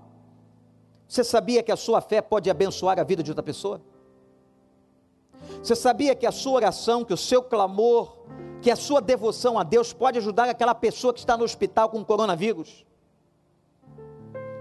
Você 1.07 1.23
sabia 1.23 1.63
que 1.63 1.71
a 1.71 1.77
sua 1.77 2.01
fé 2.01 2.21
pode 2.21 2.49
abençoar 2.49 2.99
a 2.99 3.03
vida 3.03 3.23
de 3.23 3.31
outra 3.31 3.43
pessoa? 3.43 3.81
Você 5.63 5.75
sabia 5.75 6.13
que 6.15 6.25
a 6.25 6.31
sua 6.31 6.53
oração, 6.53 7.03
que 7.03 7.13
o 7.13 7.17
seu 7.17 7.41
clamor, 7.41 8.17
que 8.61 8.69
a 8.69 8.75
sua 8.75 9.01
devoção 9.01 9.57
a 9.57 9.63
Deus 9.63 9.93
pode 9.93 10.17
ajudar 10.17 10.49
aquela 10.49 10.75
pessoa 10.75 11.13
que 11.13 11.19
está 11.19 11.37
no 11.37 11.43
hospital 11.43 11.89
com 11.89 12.03
coronavírus? 12.03 12.85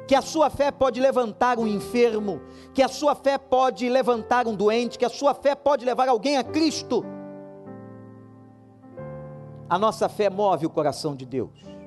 Que 0.07 0.15
a 0.15 0.23
sua 0.23 0.49
fé 0.49 0.71
pode 0.71 1.01
levantar 1.01 1.59
um 1.59 1.67
enfermo, 1.67 2.41
que 2.73 2.83
a 2.83 2.89
sua 2.89 3.15
fé 3.15 3.37
pode 3.37 3.89
levantar 3.89 4.47
um 4.47 4.55
doente, 4.55 4.99
que 4.99 5.05
a 5.05 5.11
sua 5.11 5.35
fé 5.35 5.55
pode 5.55 5.85
levar 5.85 6.09
alguém 6.09 6.39
a 6.39 6.45
Cristo. 6.45 7.05
A 9.69 9.79
nossa 9.79 10.09
fé 10.09 10.31
move 10.31 10.65
o 10.65 10.71
coração 10.71 11.15
de 11.15 11.27
Deus. 11.27 11.78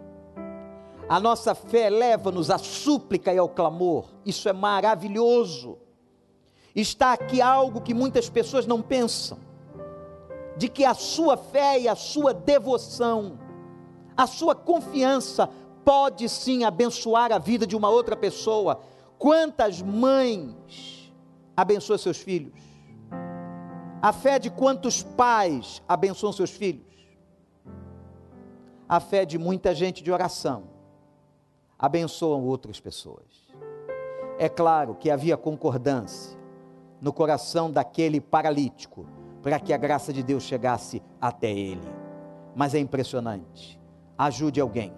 A 1.12 1.20
nossa 1.20 1.54
fé 1.54 1.90
leva-nos 1.90 2.50
à 2.50 2.58
súplica 2.58 3.34
e 3.34 3.38
ao 3.38 3.50
clamor. 3.50 4.06
Isso 4.26 4.48
é 4.48 4.54
maravilhoso. 4.54 5.78
Está 6.74 7.12
aqui 7.12 7.42
algo 7.42 7.82
que 7.82 7.94
muitas 7.94 8.30
pessoas 8.30 8.66
não 8.66 8.82
pensam 8.82 9.38
de 10.56 10.70
que 10.70 10.86
a 10.86 10.94
sua 10.94 11.36
fé 11.36 11.82
e 11.82 11.90
a 11.90 11.96
sua 11.98 12.34
devoção, 12.34 13.38
a 14.16 14.26
sua 14.26 14.56
confiança 14.56 15.50
pode 15.84 16.30
sim 16.30 16.64
abençoar 16.64 17.34
a 17.34 17.38
vida 17.38 17.68
de 17.68 17.76
uma 17.76 17.90
outra 17.90 18.16
pessoa. 18.16 18.80
Quantas 19.20 19.82
mães 19.82 21.14
abençoam 21.58 21.98
seus 21.98 22.20
filhos? 22.20 22.62
A 24.02 24.14
fé 24.14 24.40
de 24.40 24.50
quantos 24.50 25.04
pais 25.04 25.84
abençoam 25.90 26.32
seus 26.32 26.52
filhos? 26.52 26.88
A 28.88 29.02
fé 29.02 29.26
de 29.26 29.38
muita 29.38 29.76
gente 29.76 30.02
de 30.02 30.10
oração 30.10 30.71
abençoam 31.82 32.46
outras 32.46 32.80
pessoas. 32.80 33.26
É 34.38 34.48
claro 34.48 34.94
que 34.94 35.10
havia 35.10 35.36
concordância 35.36 36.40
no 37.02 37.12
coração 37.12 37.72
daquele 37.72 38.22
paralítico 38.22 39.08
para 39.42 39.60
que 39.60 39.74
a 39.74 39.78
graça 39.78 40.14
de 40.14 40.22
Deus 40.22 40.44
chegasse 40.44 41.02
até 41.20 41.52
ele. 41.52 41.88
Mas 42.56 42.76
é 42.76 42.80
impressionante. 42.80 43.82
Ajude 44.16 44.62
alguém. 44.62 44.94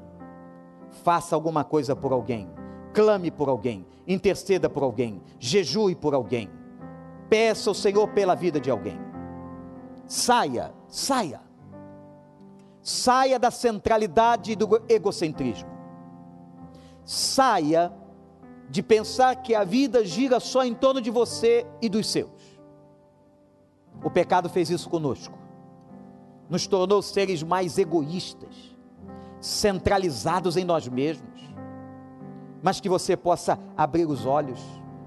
Faça 1.04 1.34
alguma 1.34 1.63
coisa 1.63 1.96
por 1.96 2.12
alguém. 2.12 2.50
Clame 2.94 3.32
por 3.32 3.48
alguém. 3.48 3.86
Interceda 4.06 4.70
por 4.70 4.84
alguém. 4.84 5.22
Jejue 5.40 5.96
por 5.96 6.13
alguém. 6.13 6.50
Peça 7.30 7.70
ao 7.70 7.74
Senhor 7.74 8.10
pela 8.10 8.36
vida 8.36 8.60
de 8.60 8.70
alguém. 8.70 9.00
Saia, 10.06 10.74
saia. 10.90 11.40
Saia 12.82 13.40
da 13.40 13.50
centralidade 13.50 14.56
do 14.56 14.82
egocentrismo. 14.90 15.73
Saia 17.05 17.91
de 18.69 18.81
pensar 18.81 19.36
que 19.38 19.53
a 19.53 19.63
vida 19.63 20.05
gira 20.05 20.39
só 20.39 20.63
em 20.63 20.74
torno 20.74 21.01
de 21.01 21.12
você 21.12 21.65
e 21.81 21.89
dos 21.89 22.07
seus. 22.07 22.31
O 24.03 24.10
pecado 24.10 24.50
fez 24.50 24.69
isso 24.69 24.89
conosco, 24.89 25.38
nos 26.50 26.67
tornou 26.67 27.01
seres 27.01 27.43
mais 27.43 27.77
egoístas, 27.77 28.55
centralizados 29.39 30.57
em 30.57 30.63
nós 30.63 30.88
mesmos, 30.88 31.41
mas 32.62 32.79
que 32.79 32.89
você 32.89 33.15
possa 33.15 33.60
abrir 33.77 34.07
os 34.07 34.25
olhos. 34.25 34.60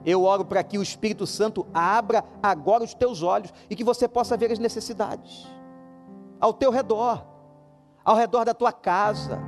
Eu 0.04 0.22
oro 0.22 0.44
para 0.44 0.62
que 0.62 0.78
o 0.78 0.82
Espírito 0.82 1.26
Santo 1.26 1.66
abra 1.74 2.24
agora 2.42 2.84
os 2.84 2.94
teus 2.94 3.22
olhos 3.22 3.52
e 3.68 3.74
que 3.74 3.82
você 3.82 4.06
possa 4.06 4.36
ver 4.36 4.52
as 4.52 4.58
necessidades 4.58 5.46
ao 6.40 6.52
teu 6.52 6.70
redor, 6.70 7.24
ao 8.04 8.16
redor 8.16 8.44
da 8.44 8.54
tua 8.54 8.72
casa, 8.72 9.40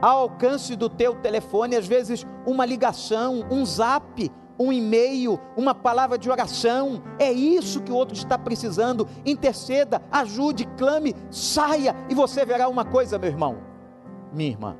ao 0.00 0.18
alcance 0.18 0.76
do 0.76 0.88
teu 0.88 1.14
telefone, 1.14 1.76
às 1.76 1.86
vezes 1.86 2.26
uma 2.46 2.64
ligação, 2.64 3.46
um 3.50 3.64
zap, 3.64 4.30
um 4.58 4.72
e-mail, 4.72 5.38
uma 5.56 5.74
palavra 5.74 6.18
de 6.18 6.30
oração. 6.30 7.02
É 7.18 7.30
isso 7.30 7.82
que 7.82 7.92
o 7.92 7.94
outro 7.94 8.14
está 8.14 8.38
precisando. 8.38 9.08
Interceda, 9.24 10.02
ajude, 10.10 10.66
clame, 10.76 11.14
saia 11.30 11.94
e 12.08 12.14
você 12.14 12.44
verá 12.44 12.68
uma 12.68 12.84
coisa, 12.84 13.18
meu 13.18 13.30
irmão, 13.30 13.58
minha 14.32 14.50
irmã. 14.50 14.76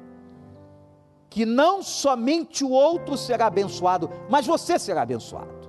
Que 1.29 1.45
não 1.45 1.83
somente 1.83 2.65
o 2.65 2.71
outro 2.71 3.17
será 3.17 3.47
abençoado, 3.47 4.11
mas 4.31 4.47
você 4.47 4.79
será 4.79 5.03
abençoado. 5.03 5.67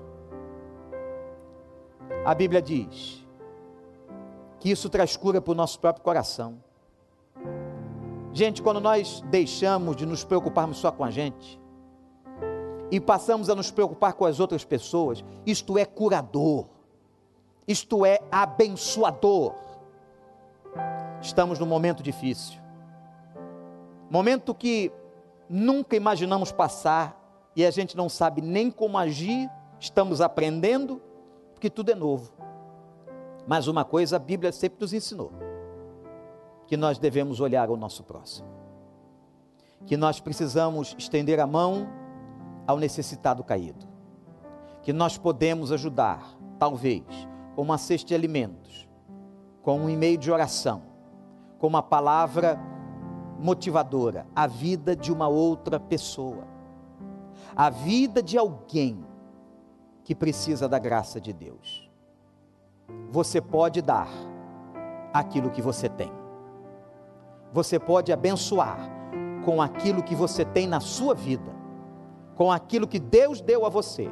A 2.26 2.34
Bíblia 2.34 2.62
diz 2.62 3.26
que 4.60 4.72
isso 4.72 4.90
traz 4.90 5.16
cura 5.16 5.42
para 5.42 5.52
o 5.52 5.56
nosso 5.56 5.80
próprio 5.80 6.04
coração. 6.04 6.67
Gente, 8.38 8.62
quando 8.62 8.80
nós 8.80 9.24
deixamos 9.32 9.96
de 9.96 10.06
nos 10.06 10.24
preocuparmos 10.24 10.78
só 10.78 10.92
com 10.92 11.04
a 11.04 11.10
gente 11.10 11.60
e 12.92 13.00
passamos 13.00 13.50
a 13.50 13.56
nos 13.56 13.72
preocupar 13.72 14.14
com 14.14 14.26
as 14.26 14.40
outras 14.40 14.64
pessoas, 14.64 15.26
isto 15.44 15.76
é 15.76 15.84
curador, 15.84 16.68
isto 17.68 18.06
é 18.06 18.20
abençoador. 18.32 19.56
Estamos 21.20 21.58
num 21.58 21.66
momento 21.66 22.04
difícil, 22.04 22.60
momento 24.08 24.54
que 24.54 24.92
nunca 25.50 25.96
imaginamos 25.96 26.52
passar 26.52 27.20
e 27.56 27.66
a 27.66 27.72
gente 27.72 27.98
não 27.98 28.08
sabe 28.08 28.40
nem 28.40 28.70
como 28.70 29.00
agir, 29.00 29.50
estamos 29.80 30.22
aprendendo, 30.22 31.02
porque 31.56 31.72
tudo 31.72 31.92
é 31.92 31.96
novo. 31.96 32.32
Mas 33.48 33.68
uma 33.68 33.84
coisa 33.84 34.18
a 34.18 34.20
Bíblia 34.20 34.52
sempre 34.52 34.80
nos 34.80 34.94
ensinou 34.94 35.47
que 36.68 36.76
nós 36.76 37.00
devemos 37.00 37.40
olhar 37.40 37.70
o 37.70 37.78
nosso 37.78 38.04
próximo, 38.04 38.48
que 39.86 39.96
nós 39.96 40.20
precisamos 40.20 40.94
estender 40.98 41.40
a 41.40 41.48
mão 41.48 41.88
ao 42.68 42.78
necessitado 42.78 43.42
caído, 43.42 43.88
que 44.84 44.92
nós 44.92 45.18
podemos 45.18 45.72
ajudar, 45.72 46.38
talvez, 46.60 47.06
com 47.56 47.62
uma 47.62 47.78
cesta 47.78 48.10
de 48.10 48.16
alimentos, 48.16 48.88
com 49.64 49.80
um 49.80 49.90
e-mail 49.90 50.18
de 50.18 50.30
oração, 50.30 50.84
com 51.58 51.68
uma 51.68 51.82
palavra 51.82 52.60
motivadora, 53.40 54.28
a 54.36 54.46
vida 54.46 54.94
de 54.94 55.12
uma 55.12 55.30
outra 55.30 55.80
pessoa, 55.80 56.46
a 57.56 57.70
vida 57.70 58.22
de 58.22 58.38
alguém 58.38 59.06
que 60.04 60.14
precisa 60.14 60.68
da 60.68 60.78
graça 60.78 61.20
de 61.20 61.32
Deus. 61.32 61.90
Você 63.10 63.40
pode 63.40 63.82
dar 63.82 64.10
aquilo 65.14 65.50
que 65.50 65.62
você 65.62 65.88
tem 65.88 66.27
você 67.58 67.80
pode 67.80 68.14
abençoar 68.14 68.88
com 69.44 69.60
aquilo 69.60 70.04
que 70.04 70.14
você 70.14 70.46
tem 70.46 70.68
na 70.68 70.80
sua 70.80 71.16
vida, 71.16 71.52
com 72.36 72.52
aquilo 72.52 72.88
que 72.88 73.00
Deus 73.00 73.42
deu 73.42 73.66
a 73.66 73.70
você. 73.70 74.12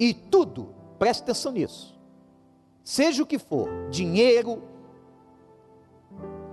E 0.00 0.14
tudo, 0.14 0.74
preste 0.98 1.20
atenção 1.20 1.52
nisso. 1.52 2.00
Seja 2.82 3.22
o 3.22 3.26
que 3.26 3.38
for, 3.38 3.68
dinheiro, 3.90 4.62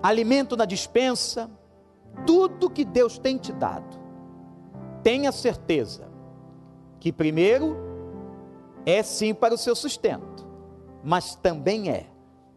alimento 0.02 0.58
na 0.58 0.66
dispensa, 0.66 1.50
tudo 2.26 2.70
que 2.70 2.84
Deus 2.84 3.18
tem 3.18 3.38
te 3.38 3.54
dado, 3.54 3.98
tenha 5.02 5.32
certeza 5.32 6.10
que 7.00 7.14
primeiro 7.14 7.78
é 8.86 9.02
sim 9.04 9.34
para 9.34 9.54
o 9.54 9.58
seu 9.58 9.74
sustento, 9.74 10.46
mas 11.02 11.34
também 11.34 11.90
é 11.90 12.08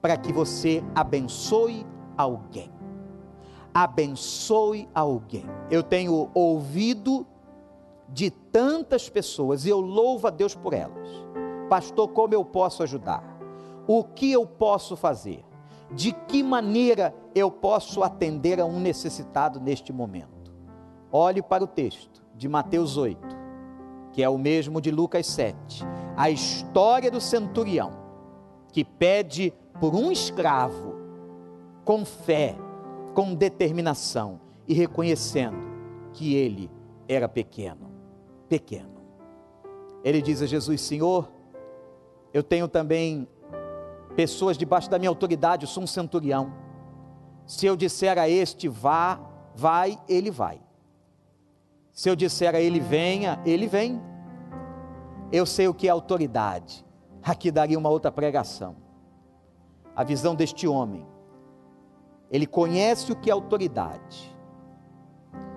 para 0.03 0.17
que 0.17 0.33
você 0.33 0.83
abençoe 0.97 1.87
alguém 2.17 2.76
abençoe 3.77 4.89
alguém. 4.95 5.45
Eu 5.71 5.83
tenho 5.83 6.31
ouvido 6.33 7.27
de 8.09 8.31
tantas 8.31 9.11
pessoas 9.11 9.67
e 9.67 9.69
eu 9.69 9.81
louvo 9.81 10.27
a 10.27 10.31
Deus 10.31 10.55
por 10.55 10.73
elas. 10.73 11.07
Pastor, 11.69 12.09
como 12.09 12.33
eu 12.33 12.43
posso 12.43 12.83
ajudar? 12.83 13.23
O 13.87 14.03
que 14.03 14.33
eu 14.33 14.47
posso 14.47 14.97
fazer? 14.97 15.45
De 15.93 16.11
que 16.11 16.43
maneira 16.43 17.15
eu 17.35 17.51
posso 17.51 18.03
atender 18.03 18.59
a 18.59 18.65
um 18.65 18.81
necessitado 18.81 19.61
neste 19.61 19.93
momento? 19.93 20.55
Olhe 21.13 21.43
para 21.43 21.63
o 21.63 21.67
texto 21.67 22.25
de 22.35 22.49
Mateus 22.49 22.97
8, 22.97 23.21
que 24.11 24.23
é 24.23 24.29
o 24.29 24.39
mesmo 24.39 24.81
de 24.81 24.91
Lucas 24.91 25.27
7. 25.27 25.85
A 26.17 26.31
história 26.31 27.11
do 27.11 27.21
centurião 27.21 27.93
que 28.73 28.83
pede 28.83 29.53
por 29.79 29.95
um 29.95 30.11
escravo 30.11 30.95
com 31.85 32.03
fé 32.07 32.57
com 33.17 33.35
determinação 33.35 34.39
e 34.69 34.75
reconhecendo 34.75 35.57
que 36.13 36.35
ele 36.35 36.71
era 37.09 37.27
pequeno, 37.27 37.91
pequeno. 38.47 39.01
Ele 40.05 40.21
diz 40.21 40.43
a 40.43 40.47
Jesus: 40.47 40.83
Senhor, 40.83 41.33
eu 42.31 42.43
tenho 42.43 42.69
também 42.69 43.27
pessoas 44.15 44.59
debaixo 44.59 44.91
da 44.91 44.99
minha 44.99 45.09
autoridade, 45.09 45.65
eu 45.65 45.69
sou 45.69 45.83
um 45.83 45.87
centurião. 45.87 46.53
Se 47.47 47.65
eu 47.65 47.75
disser 47.75 48.19
a 48.19 48.29
este 48.29 48.69
vá, 48.69 49.19
vai, 49.55 49.99
ele 50.07 50.31
vai. 50.31 50.61
Se 51.93 52.11
eu 52.11 52.15
disser 52.15 52.55
a 52.55 52.61
ele 52.61 52.81
venha, 52.81 53.41
ele 53.47 53.67
vem. 53.67 53.99
Eu 55.33 55.47
sei 55.47 55.69
o 55.69 55.73
que 55.73 55.89
é 55.89 55.91
autoridade. 55.91 56.85
Aqui 57.23 57.51
daria 57.51 57.79
uma 57.79 57.89
outra 57.89 58.13
pregação. 58.13 58.77
A 59.95 60.05
visão 60.05 60.35
deste 60.35 60.69
homem 60.69 61.16
ele 62.31 62.47
conhece 62.47 63.13
o 63.13 63.17
que 63.17 63.31
é 63.31 63.33
autoridade. 63.33 64.35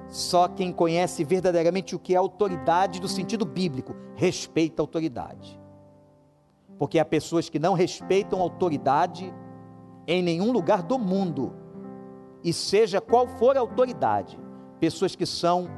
Só 0.07 0.47
quem 0.47 0.71
conhece 0.71 1.23
verdadeiramente 1.23 1.95
o 1.95 1.99
que 1.99 2.13
é 2.13 2.17
autoridade, 2.17 2.99
no 2.99 3.07
sentido 3.07 3.45
bíblico, 3.45 3.95
respeita 4.15 4.81
a 4.81 4.83
autoridade. 4.83 5.59
Porque 6.77 6.97
há 6.97 7.05
pessoas 7.05 7.49
que 7.49 7.59
não 7.59 7.73
respeitam 7.73 8.41
autoridade 8.41 9.33
em 10.07 10.23
nenhum 10.23 10.51
lugar 10.51 10.81
do 10.81 10.97
mundo, 10.97 11.53
e 12.43 12.51
seja 12.51 13.01
qual 13.01 13.27
for 13.27 13.55
a 13.57 13.59
autoridade, 13.59 14.39
pessoas 14.79 15.15
que 15.15 15.25
são 15.25 15.69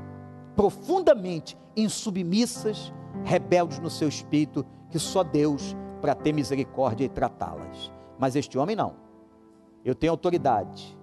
profundamente 0.55 1.57
insubmissas, 1.75 2.93
rebeldes 3.25 3.79
no 3.79 3.89
seu 3.89 4.07
espírito, 4.07 4.65
que 4.89 4.99
só 4.99 5.23
Deus 5.23 5.75
para 5.99 6.15
ter 6.15 6.31
misericórdia 6.31 7.05
e 7.05 7.09
tratá-las. 7.09 7.91
Mas 8.17 8.35
este 8.35 8.57
homem 8.57 8.75
não 8.75 9.10
eu 9.83 9.95
tenho 9.95 10.13
autoridade. 10.13 10.97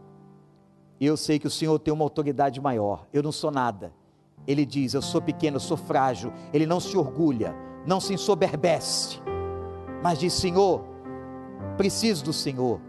E 1.01 1.07
eu 1.07 1.17
sei 1.17 1.39
que 1.39 1.47
o 1.47 1.51
Senhor 1.51 1.79
tem 1.79 1.93
uma 1.93 2.05
autoridade 2.05 2.61
maior. 2.61 3.07
Eu 3.13 3.23
não 3.23 3.33
sou 3.33 3.51
nada. 3.51 3.93
Ele 4.47 4.65
diz: 4.65 4.95
Eu 4.95 5.03
sou 5.03 5.21
pequeno, 5.21 5.57
eu 5.57 5.61
sou 5.61 5.77
frágil. 5.77 6.33
Ele 6.53 6.67
não 6.67 6.81
se 6.81 6.97
orgulha, 6.97 7.55
não 7.87 8.01
se 8.01 8.15
ensoberbece. 8.15 9.21
Mas 10.03 10.19
diz: 10.19 10.33
Senhor, 10.33 10.85
preciso 11.77 12.25
do 12.25 12.33
Senhor. 12.33 12.81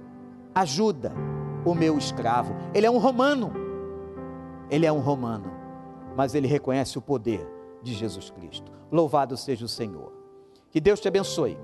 Ajuda 0.54 1.14
o 1.66 1.76
meu 1.76 1.98
escravo. 1.98 2.56
Ele 2.74 2.86
é 2.86 2.92
um 2.92 2.98
romano. 2.98 3.52
Ele 4.70 4.86
é 4.86 4.92
um 4.92 5.00
romano. 5.00 5.52
Mas 6.16 6.34
ele 6.34 6.48
reconhece 6.48 6.98
o 6.98 7.02
poder 7.02 7.48
de 7.84 7.94
Jesus 7.94 8.30
Cristo. 8.30 8.72
Louvado 8.92 9.38
seja 9.38 9.66
o 9.66 9.70
Senhor. 9.70 10.12
Que 10.72 10.80
Deus 10.80 11.00
te 11.00 11.08
abençoe 11.08 11.58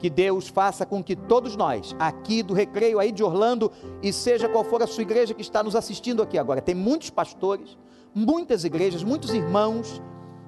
que 0.00 0.08
Deus 0.08 0.48
faça 0.48 0.86
com 0.86 1.04
que 1.04 1.14
todos 1.14 1.54
nós, 1.54 1.94
aqui 1.98 2.42
do 2.42 2.54
Recreio, 2.54 2.98
aí 2.98 3.12
de 3.12 3.22
Orlando, 3.22 3.70
e 4.02 4.12
seja 4.12 4.48
qual 4.48 4.64
for 4.64 4.82
a 4.82 4.86
sua 4.86 5.02
igreja 5.02 5.34
que 5.34 5.42
está 5.42 5.62
nos 5.62 5.76
assistindo 5.76 6.22
aqui 6.22 6.38
agora, 6.38 6.62
tem 6.62 6.74
muitos 6.74 7.10
pastores, 7.10 7.78
muitas 8.14 8.64
igrejas, 8.64 9.04
muitos 9.04 9.34
irmãos 9.34 10.02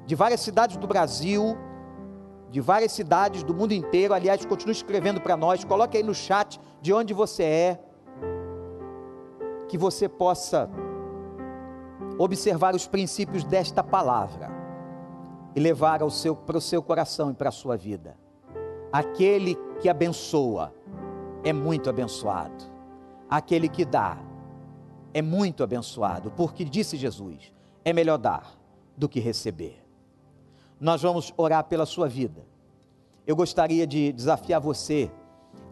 de 0.07 0.15
várias 0.15 0.41
cidades 0.41 0.79
do 0.79 0.87
Brasil, 0.87 1.57
de 2.51 2.61
várias 2.61 2.93
cidades 2.93 3.43
do 3.43 3.55
mundo 3.55 3.73
inteiro. 3.73 4.15
Aliás, 4.15 4.45
continue 4.45 4.73
escrevendo 4.73 5.21
para 5.21 5.37
nós, 5.37 5.65
coloque 5.65 5.99
aí 5.99 6.03
no 6.03 6.15
chat 6.15 6.59
de 6.81 6.93
onde 6.93 7.13
você 7.13 7.43
é, 7.43 7.81
que 9.69 9.77
você 9.77 10.09
possa 10.09 10.71
observar 12.19 12.75
os 12.75 12.87
princípios 12.87 13.45
desta 13.45 13.85
palavra 13.85 14.51
e 15.55 15.61
levar 15.61 16.03
ao 16.03 16.11
seu, 16.11 16.35
para 16.35 16.57
o 16.57 16.61
seu 16.61 16.83
coração 16.83 17.31
e 17.31 17.35
para 17.35 17.51
a 17.51 17.53
sua 17.53 17.77
vida. 17.77 18.22
Aquele 18.93 19.57
que 19.81 19.89
abençoa 19.89 20.75
é 21.43 21.53
muito 21.53 21.89
abençoado, 21.89 22.65
aquele 23.29 23.69
que 23.69 23.85
dá 23.85 24.19
é 25.15 25.23
muito 25.23 25.63
abençoado, 25.65 26.31
porque 26.33 26.65
disse 26.65 26.97
Jesus: 26.97 27.53
é 27.85 27.93
melhor 27.93 28.19
dar 28.19 28.57
do 28.97 29.09
que 29.09 29.19
receber 29.19 29.83
nós 30.83 31.01
vamos 31.01 31.33
orar 31.37 31.63
pela 31.63 31.87
sua 31.87 32.09
vida. 32.09 32.45
Eu 33.25 33.37
gostaria 33.37 33.87
de 33.87 34.13
desafiar 34.13 34.61
você 34.61 35.13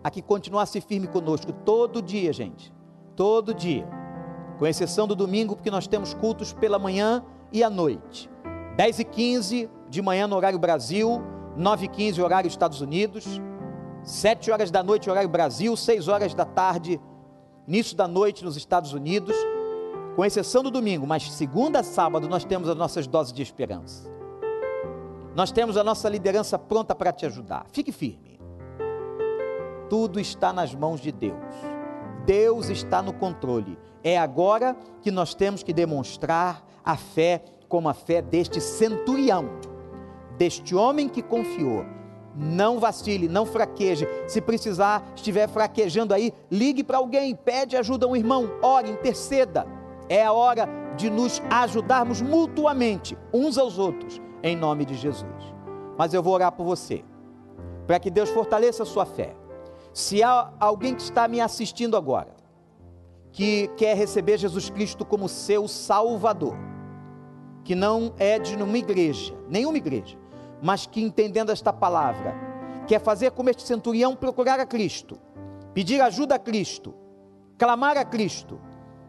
a 0.04 0.08
que 0.08 0.22
continuasse 0.22 0.80
firme 0.80 1.08
conosco 1.08 1.52
todo 1.52 2.00
dia, 2.00 2.32
gente. 2.32 2.72
Todo 3.16 3.52
dia. 3.52 3.88
Com 4.56 4.68
exceção 4.68 5.08
do 5.08 5.16
domingo, 5.16 5.56
porque 5.56 5.68
nós 5.70 5.88
temos 5.88 6.14
cultos 6.14 6.52
pela 6.52 6.78
manhã 6.78 7.24
e 7.52 7.64
à 7.64 7.68
noite. 7.68 8.30
10 8.76 9.00
e 9.00 9.04
15 9.04 9.68
de 9.88 10.00
manhã 10.00 10.28
no 10.28 10.36
horário 10.36 10.60
Brasil, 10.60 11.20
9 11.56 11.86
e 11.86 11.88
15 11.88 12.22
horário 12.22 12.48
Estados 12.48 12.80
Unidos, 12.80 13.26
7 14.02 14.50
horas 14.50 14.70
da 14.70 14.82
noite 14.82 15.10
horário 15.10 15.28
Brasil, 15.28 15.76
6 15.76 16.08
horas 16.08 16.34
da 16.34 16.44
tarde, 16.44 17.00
início 17.66 17.96
da 17.96 18.08
noite 18.08 18.44
nos 18.44 18.56
Estados 18.56 18.92
Unidos, 18.92 19.36
com 20.16 20.24
exceção 20.24 20.62
do 20.62 20.70
domingo, 20.70 21.06
mas 21.06 21.30
segunda 21.30 21.80
a 21.80 21.82
sábado 21.82 22.28
nós 22.28 22.44
temos 22.44 22.68
as 22.68 22.76
nossas 22.76 23.06
doses 23.06 23.32
de 23.32 23.42
esperança. 23.42 24.10
Nós 25.34 25.52
temos 25.52 25.76
a 25.76 25.84
nossa 25.84 26.08
liderança 26.08 26.58
pronta 26.58 26.94
para 26.94 27.12
te 27.12 27.24
ajudar. 27.24 27.66
Fique 27.72 27.92
firme. 27.92 28.40
Tudo 29.88 30.18
está 30.18 30.52
nas 30.52 30.74
mãos 30.74 31.00
de 31.00 31.12
Deus. 31.12 31.38
Deus 32.26 32.68
está 32.68 33.00
no 33.00 33.12
controle. 33.12 33.78
É 34.02 34.18
agora 34.18 34.76
que 35.02 35.10
nós 35.10 35.34
temos 35.34 35.62
que 35.62 35.72
demonstrar 35.72 36.64
a 36.84 36.96
fé 36.96 37.42
como 37.68 37.88
a 37.88 37.94
fé 37.94 38.20
deste 38.20 38.60
centurião, 38.60 39.48
deste 40.40 40.74
homem 40.74 41.06
que 41.06 41.20
confiou. 41.20 41.84
Não 42.34 42.78
vacile, 42.78 43.28
não 43.28 43.44
fraqueje. 43.44 44.08
Se 44.26 44.40
precisar, 44.40 45.06
estiver 45.14 45.46
fraquejando 45.46 46.14
aí, 46.14 46.32
ligue 46.50 46.82
para 46.82 46.96
alguém, 46.96 47.36
pede 47.36 47.76
ajuda 47.76 48.06
a 48.06 48.08
um 48.08 48.16
irmão, 48.16 48.50
ore, 48.62 48.88
interceda. 48.88 49.66
É 50.08 50.24
a 50.24 50.32
hora 50.32 50.66
de 50.96 51.10
nos 51.10 51.42
ajudarmos 51.50 52.22
mutuamente, 52.22 53.18
uns 53.34 53.58
aos 53.58 53.78
outros 53.78 54.18
em 54.42 54.56
nome 54.56 54.86
de 54.86 54.94
Jesus. 54.94 55.54
Mas 55.98 56.14
eu 56.14 56.22
vou 56.22 56.32
orar 56.32 56.52
por 56.52 56.64
você, 56.64 57.04
para 57.86 58.00
que 58.00 58.10
Deus 58.10 58.30
fortaleça 58.30 58.84
a 58.84 58.86
sua 58.86 59.04
fé. 59.04 59.36
Se 59.92 60.22
há 60.22 60.50
alguém 60.58 60.94
que 60.94 61.02
está 61.02 61.28
me 61.28 61.38
assistindo 61.38 61.98
agora, 61.98 62.34
que 63.30 63.68
quer 63.76 63.94
receber 63.94 64.38
Jesus 64.38 64.70
Cristo 64.70 65.04
como 65.04 65.28
seu 65.28 65.68
Salvador, 65.68 66.56
que 67.62 67.74
não 67.74 68.14
é 68.18 68.38
de 68.38 68.56
nenhuma 68.56 68.78
igreja, 68.78 69.34
nenhuma 69.46 69.76
igreja, 69.76 70.18
mas 70.62 70.86
que 70.86 71.02
entendendo 71.02 71.50
esta 71.50 71.72
palavra, 71.72 72.34
quer 72.86 73.00
fazer 73.00 73.30
como 73.32 73.50
este 73.50 73.62
centurião, 73.62 74.16
procurar 74.16 74.60
a 74.60 74.66
Cristo, 74.66 75.18
pedir 75.74 76.00
ajuda 76.00 76.34
a 76.34 76.38
Cristo, 76.38 76.94
clamar 77.56 77.96
a 77.96 78.04
Cristo, 78.04 78.60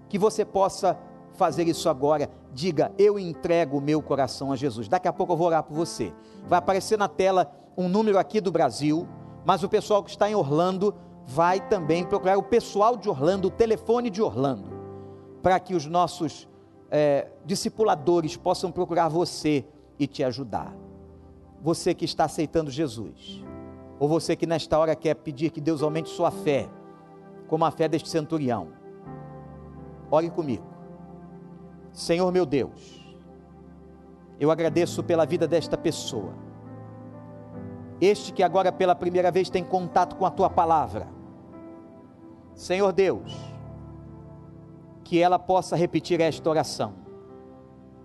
que 0.07 0.17
você 0.17 0.43
possa 0.45 0.97
fazer 1.33 1.67
isso 1.67 1.89
agora. 1.89 2.29
Diga, 2.53 2.91
eu 2.97 3.17
entrego 3.17 3.77
o 3.77 3.81
meu 3.81 4.01
coração 4.01 4.51
a 4.51 4.55
Jesus. 4.55 4.87
Daqui 4.87 5.07
a 5.07 5.13
pouco 5.13 5.33
eu 5.33 5.37
vou 5.37 5.47
orar 5.47 5.63
por 5.63 5.73
você. 5.73 6.13
Vai 6.45 6.59
aparecer 6.59 6.97
na 6.97 7.07
tela 7.07 7.51
um 7.77 7.87
número 7.87 8.19
aqui 8.19 8.41
do 8.41 8.51
Brasil, 8.51 9.07
mas 9.45 9.63
o 9.63 9.69
pessoal 9.69 10.03
que 10.03 10.09
está 10.09 10.29
em 10.29 10.35
Orlando 10.35 10.93
vai 11.25 11.59
também 11.61 12.03
procurar 12.03 12.37
o 12.37 12.43
pessoal 12.43 12.97
de 12.97 13.09
Orlando, 13.09 13.47
o 13.47 13.51
telefone 13.51 14.09
de 14.09 14.21
Orlando, 14.21 14.69
para 15.41 15.59
que 15.59 15.73
os 15.73 15.85
nossos 15.85 16.47
é, 16.89 17.29
discipuladores 17.45 18.35
possam 18.35 18.71
procurar 18.71 19.07
você 19.07 19.65
e 19.97 20.05
te 20.07 20.23
ajudar. 20.23 20.75
Você 21.61 21.93
que 21.93 22.05
está 22.05 22.25
aceitando 22.25 22.71
Jesus, 22.71 23.43
ou 23.99 24.07
você 24.07 24.35
que 24.35 24.47
nesta 24.47 24.79
hora 24.79 24.95
quer 24.95 25.13
pedir 25.13 25.51
que 25.51 25.61
Deus 25.61 25.83
aumente 25.83 26.09
sua 26.09 26.31
fé, 26.31 26.67
como 27.47 27.63
a 27.63 27.69
fé 27.69 27.87
deste 27.87 28.09
centurião, 28.09 28.69
ore 30.09 30.31
comigo. 30.31 30.65
Senhor 31.93 32.31
meu 32.31 32.47
Deus, 32.47 33.05
eu 34.39 34.49
agradeço 34.49 35.03
pela 35.03 35.23
vida 35.23 35.47
desta 35.47 35.77
pessoa, 35.77 36.33
este 37.99 38.33
que 38.33 38.41
agora 38.41 38.71
pela 38.71 38.95
primeira 38.95 39.29
vez 39.29 39.47
tem 39.47 39.63
contato 39.63 40.15
com 40.15 40.25
a 40.25 40.31
tua 40.31 40.49
palavra. 40.49 41.07
Senhor 42.55 42.91
Deus, 42.91 43.31
que 45.03 45.19
ela 45.19 45.37
possa 45.37 45.75
repetir 45.75 46.19
esta 46.19 46.49
oração. 46.49 46.95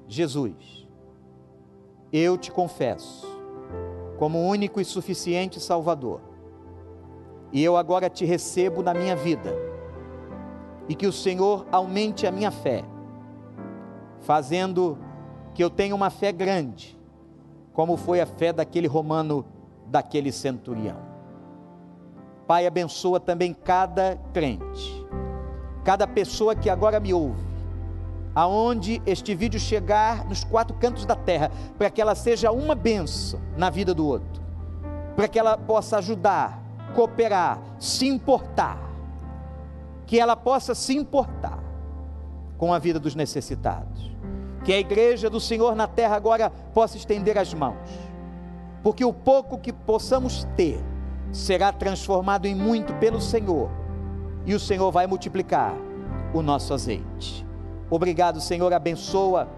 Jesus, 0.07 0.87
eu 2.12 2.37
te 2.37 2.53
confesso 2.53 3.36
como 4.18 4.46
único 4.46 4.81
e 4.81 4.85
suficiente 4.85 5.61
Salvador, 5.61 6.20
e 7.52 7.62
eu 7.62 7.76
agora 7.76 8.11
te 8.11 8.24
recebo 8.24 8.83
na 8.83 8.92
minha 8.92 9.14
vida, 9.14 9.55
e 10.88 10.94
que 10.94 11.07
o 11.07 11.12
Senhor 11.12 11.66
aumente 11.70 12.26
a 12.26 12.33
minha 12.33 12.50
fé 12.50 12.85
fazendo 14.26 14.98
que 15.55 15.62
eu 15.62 15.70
tenha 15.70 15.94
uma 15.94 16.11
fé 16.11 16.33
grande, 16.33 16.98
como 17.72 17.96
foi 17.96 18.20
a 18.20 18.26
fé 18.26 18.52
daquele 18.52 18.88
romano, 18.88 19.44
daquele 19.87 20.33
centurião. 20.33 20.96
Pai, 22.46 22.66
abençoa 22.66 23.20
também 23.20 23.55
cada 23.55 24.16
crente, 24.33 25.07
cada 25.85 26.07
pessoa 26.07 26.57
que 26.57 26.68
agora 26.68 26.98
me 26.98 27.14
ouve, 27.14 27.45
aonde 28.37 29.01
este 29.07 29.35
vídeo 29.35 29.59
chegar 29.59 30.27
nos 30.27 30.44
quatro 30.44 30.77
cantos 30.77 31.07
da 31.07 31.16
terra, 31.16 31.51
para 31.79 31.88
que 31.88 32.03
ela 32.03 32.14
seja 32.14 32.53
uma 32.53 32.75
benção 32.75 33.40
na 33.57 33.70
vida 33.70 33.94
do 33.94 34.07
outro, 34.07 34.42
para 35.16 35.27
que 35.27 35.38
ela 35.38 35.57
possa 35.57 35.96
ajudar, 35.96 36.62
cooperar, 36.94 37.59
se 37.79 38.07
importar, 38.07 38.79
que 40.05 40.20
ela 40.20 40.37
possa 40.37 40.75
se 40.75 40.94
importar 40.94 41.64
com 42.59 42.75
a 42.75 42.79
vida 42.79 43.01
dos 43.01 43.14
necessitados. 43.14 44.14
Que 44.62 44.72
a 44.75 44.79
igreja 44.79 45.31
do 45.31 45.40
Senhor 45.40 45.75
na 45.75 45.87
terra 45.87 46.14
agora 46.14 46.51
possa 46.51 46.99
estender 46.99 47.38
as 47.38 47.55
mãos, 47.55 47.88
porque 48.83 49.05
o 49.05 49.14
pouco 49.14 49.57
que 49.57 49.72
possamos 49.72 50.46
ter 50.55 50.79
será 51.33 51.72
transformado 51.72 52.44
em 52.44 52.55
muito 52.55 52.92
pelo 52.96 53.20
Senhor, 53.20 53.70
e 54.44 54.55
o 54.55 54.61
Senhor 54.61 54.90
vai 54.90 55.07
multiplicar 55.07 55.75
o 56.35 56.42
nosso 56.42 56.75
azeite. 56.75 57.45
Obrigado, 57.90 58.40
Senhor, 58.40 58.72
abençoa 58.72 59.49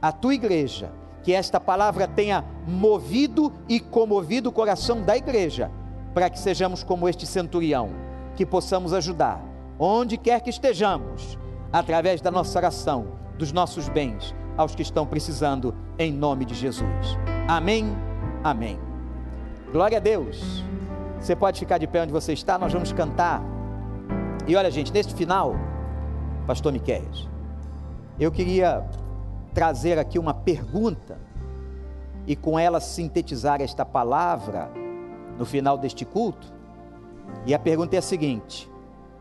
a 0.00 0.12
tua 0.12 0.34
igreja, 0.34 0.92
que 1.22 1.32
esta 1.32 1.58
palavra 1.58 2.06
tenha 2.06 2.44
movido 2.66 3.52
e 3.68 3.80
comovido 3.80 4.48
o 4.48 4.52
coração 4.52 5.02
da 5.02 5.16
igreja, 5.16 5.70
para 6.14 6.30
que 6.30 6.38
sejamos 6.38 6.84
como 6.84 7.08
este 7.08 7.26
centurião, 7.26 7.90
que 8.36 8.46
possamos 8.46 8.92
ajudar, 8.92 9.42
onde 9.78 10.16
quer 10.16 10.40
que 10.40 10.50
estejamos, 10.50 11.38
através 11.72 12.20
da 12.20 12.30
nossa 12.30 12.58
oração 12.58 13.18
dos 13.36 13.52
nossos 13.52 13.88
bens 13.88 14.34
aos 14.56 14.74
que 14.74 14.82
estão 14.82 15.06
precisando, 15.06 15.74
em 15.98 16.12
nome 16.12 16.44
de 16.44 16.54
Jesus. 16.54 17.18
Amém, 17.46 17.86
amém. 18.42 18.78
Glória 19.72 19.98
a 19.98 20.00
Deus. 20.00 20.64
Você 21.20 21.36
pode 21.36 21.60
ficar 21.60 21.78
de 21.78 21.86
pé 21.86 22.02
onde 22.02 22.12
você 22.12 22.32
está, 22.32 22.58
nós 22.58 22.72
vamos 22.72 22.92
cantar. 22.92 23.42
E 24.46 24.56
olha, 24.56 24.70
gente, 24.70 24.92
neste 24.92 25.14
final, 25.14 25.54
Pastor 26.46 26.72
Miquel, 26.72 27.02
eu 28.18 28.32
queria 28.32 28.84
trazer 29.54 29.98
aqui 29.98 30.18
uma 30.18 30.34
pergunta 30.34 31.18
e 32.26 32.36
com 32.36 32.58
ela 32.58 32.80
sintetizar 32.80 33.60
esta 33.60 33.84
palavra 33.84 34.70
no 35.38 35.46
final 35.46 35.78
deste 35.78 36.04
culto. 36.04 36.52
E 37.46 37.54
a 37.54 37.58
pergunta 37.58 37.96
é 37.96 37.98
a 37.98 38.02
seguinte: 38.02 38.70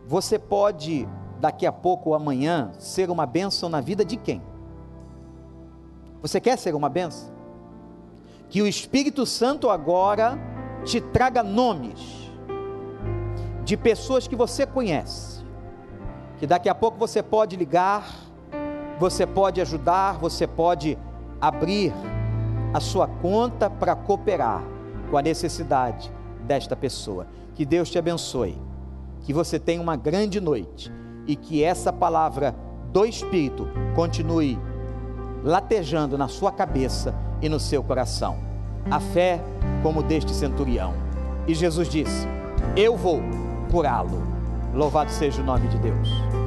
você 0.06 0.40
pode 0.40 1.08
daqui 1.40 1.66
a 1.66 1.72
pouco 1.72 2.10
ou 2.10 2.16
amanhã 2.16 2.72
ser 2.80 3.10
uma 3.10 3.26
bênção 3.26 3.70
na 3.70 3.80
vida 3.80 4.04
de 4.04 4.18
quem? 4.18 4.42
Você 6.22 6.42
quer 6.42 6.58
ser 6.58 6.74
uma 6.76 6.90
bênção? 6.90 7.30
Que 8.50 8.62
o 8.62 8.68
Espírito 8.68 9.26
Santo 9.26 9.70
agora 9.70 10.38
te 10.84 11.00
traga 11.00 11.44
nomes 11.44 12.32
de 13.64 13.76
pessoas 13.76 14.28
que 14.28 14.36
você 14.36 14.66
conhece, 14.66 15.44
que 16.40 16.48
daqui 16.48 16.70
a 16.70 16.76
pouco 16.76 16.98
você 16.98 17.22
pode 17.22 17.56
ligar, 17.56 18.27
você 19.00 19.26
pode 19.26 19.62
ajudar, 19.62 20.14
você 20.14 20.48
pode 20.48 20.98
abrir 21.40 21.94
a 22.74 22.80
sua 22.80 23.08
conta 23.08 23.70
para 23.70 23.96
cooperar 23.96 24.64
com 25.10 25.18
a 25.18 25.22
necessidade 25.22 26.12
desta 26.46 26.76
pessoa. 26.76 27.28
Que 27.54 27.66
Deus 27.66 27.90
te 27.90 27.98
abençoe, 27.98 28.60
que 29.22 29.34
você 29.34 29.60
tenha 29.60 29.82
uma 29.82 29.96
grande 29.96 30.40
noite 30.42 30.92
e 31.26 31.36
que 31.36 31.64
essa 31.64 31.92
palavra 31.92 32.56
do 32.92 33.06
Espírito 33.06 33.68
continue 33.96 34.60
latejando 35.44 36.18
na 36.18 36.28
sua 36.28 36.52
cabeça 36.52 37.14
e 37.42 37.50
no 37.50 37.60
seu 37.60 37.84
coração. 37.84 38.38
A 38.90 39.00
fé 39.00 39.42
como 39.84 40.02
deste 40.02 40.34
centurião. 40.34 40.94
E 41.48 41.54
Jesus 41.54 41.90
disse: 41.90 42.28
Eu 42.76 42.96
vou 42.96 43.22
curá-lo. 43.70 44.26
Louvado 44.74 45.12
seja 45.12 45.42
o 45.42 45.46
nome 45.46 45.68
de 45.68 45.78
Deus. 45.78 46.47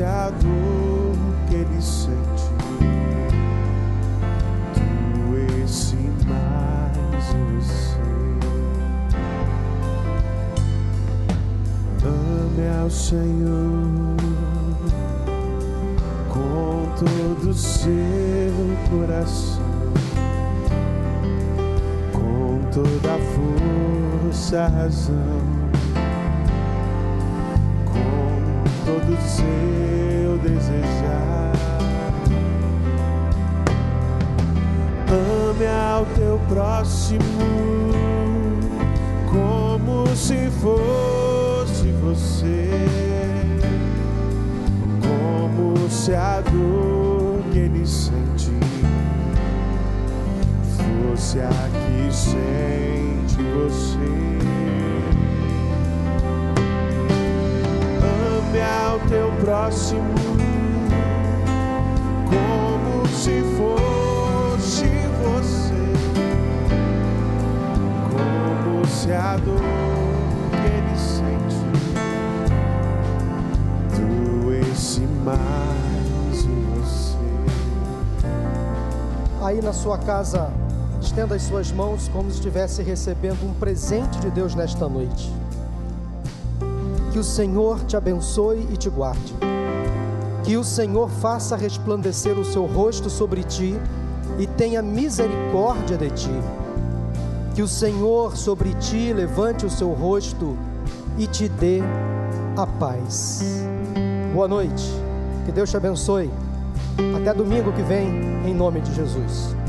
Como 0.00 0.02
se 0.02 0.02
a 0.02 0.30
dor 0.30 1.16
que 1.48 1.54
ele 1.56 1.82
sente. 1.82 2.48
Doesse 5.14 5.96
mais 6.26 7.34
você. 7.66 8.00
Ame 12.02 12.80
ao 12.82 12.88
Senhor 12.90 14.16
com 16.28 16.86
todo 16.98 17.52
seu 17.52 17.90
coração, 18.88 19.92
com 22.12 22.60
toda 22.72 23.14
a 23.14 23.18
força, 24.30 24.66
razão, 24.68 25.14
todo 29.00 29.14
o 29.14 29.22
seu 29.22 30.38
desejar. 30.38 31.52
Ame 35.08 35.66
ao 35.66 36.04
teu 36.14 36.40
próximo 36.48 37.20
como 39.30 40.06
se 40.14 40.50
fosse 40.60 41.92
você, 42.02 42.70
como 45.00 45.88
se 45.88 46.14
a 46.14 46.40
dor 46.40 47.42
que 47.52 47.58
ele 47.58 47.86
sente 47.86 48.50
fosse 50.76 51.40
a 51.40 51.50
que 51.50 52.14
sente 52.14 53.42
você. 53.54 54.39
Próximo 59.44 60.14
como 62.30 63.06
se 63.08 63.42
fosse 63.56 64.86
você, 65.22 65.92
como 68.10 68.86
se 68.86 69.12
a 69.12 69.36
dor 69.36 69.60
que 70.50 70.66
ele 70.68 70.96
sente 70.96 71.56
doesse 73.96 75.00
mais 75.24 76.44
em 76.44 76.64
você. 76.74 77.16
aí 79.42 79.60
na 79.60 79.72
sua 79.72 79.98
casa, 79.98 80.50
estenda 81.00 81.34
as 81.34 81.42
suas 81.42 81.72
mãos 81.72 82.08
como 82.08 82.30
se 82.30 82.36
estivesse 82.36 82.82
recebendo 82.82 83.44
um 83.44 83.54
presente 83.54 84.18
de 84.20 84.30
Deus 84.30 84.54
nesta 84.54 84.88
noite. 84.88 85.32
Que 87.12 87.18
o 87.18 87.24
Senhor 87.24 87.80
te 87.84 87.96
abençoe 87.96 88.68
e 88.72 88.76
te 88.76 88.88
guarde. 88.88 89.34
Que 90.44 90.56
o 90.56 90.64
Senhor 90.64 91.10
faça 91.10 91.56
resplandecer 91.56 92.38
o 92.38 92.44
seu 92.44 92.66
rosto 92.66 93.10
sobre 93.10 93.42
ti 93.42 93.76
e 94.38 94.46
tenha 94.46 94.80
misericórdia 94.80 95.96
de 95.96 96.10
ti. 96.10 96.30
Que 97.54 97.62
o 97.62 97.68
Senhor 97.68 98.36
sobre 98.36 98.74
ti 98.74 99.12
levante 99.12 99.66
o 99.66 99.70
seu 99.70 99.92
rosto 99.92 100.56
e 101.18 101.26
te 101.26 101.48
dê 101.48 101.80
a 102.56 102.66
paz. 102.66 103.42
Boa 104.32 104.46
noite. 104.48 104.84
Que 105.44 105.52
Deus 105.52 105.70
te 105.70 105.76
abençoe. 105.76 106.30
Até 107.16 107.34
domingo 107.34 107.72
que 107.72 107.82
vem, 107.82 108.08
em 108.46 108.54
nome 108.54 108.80
de 108.80 108.94
Jesus. 108.94 109.59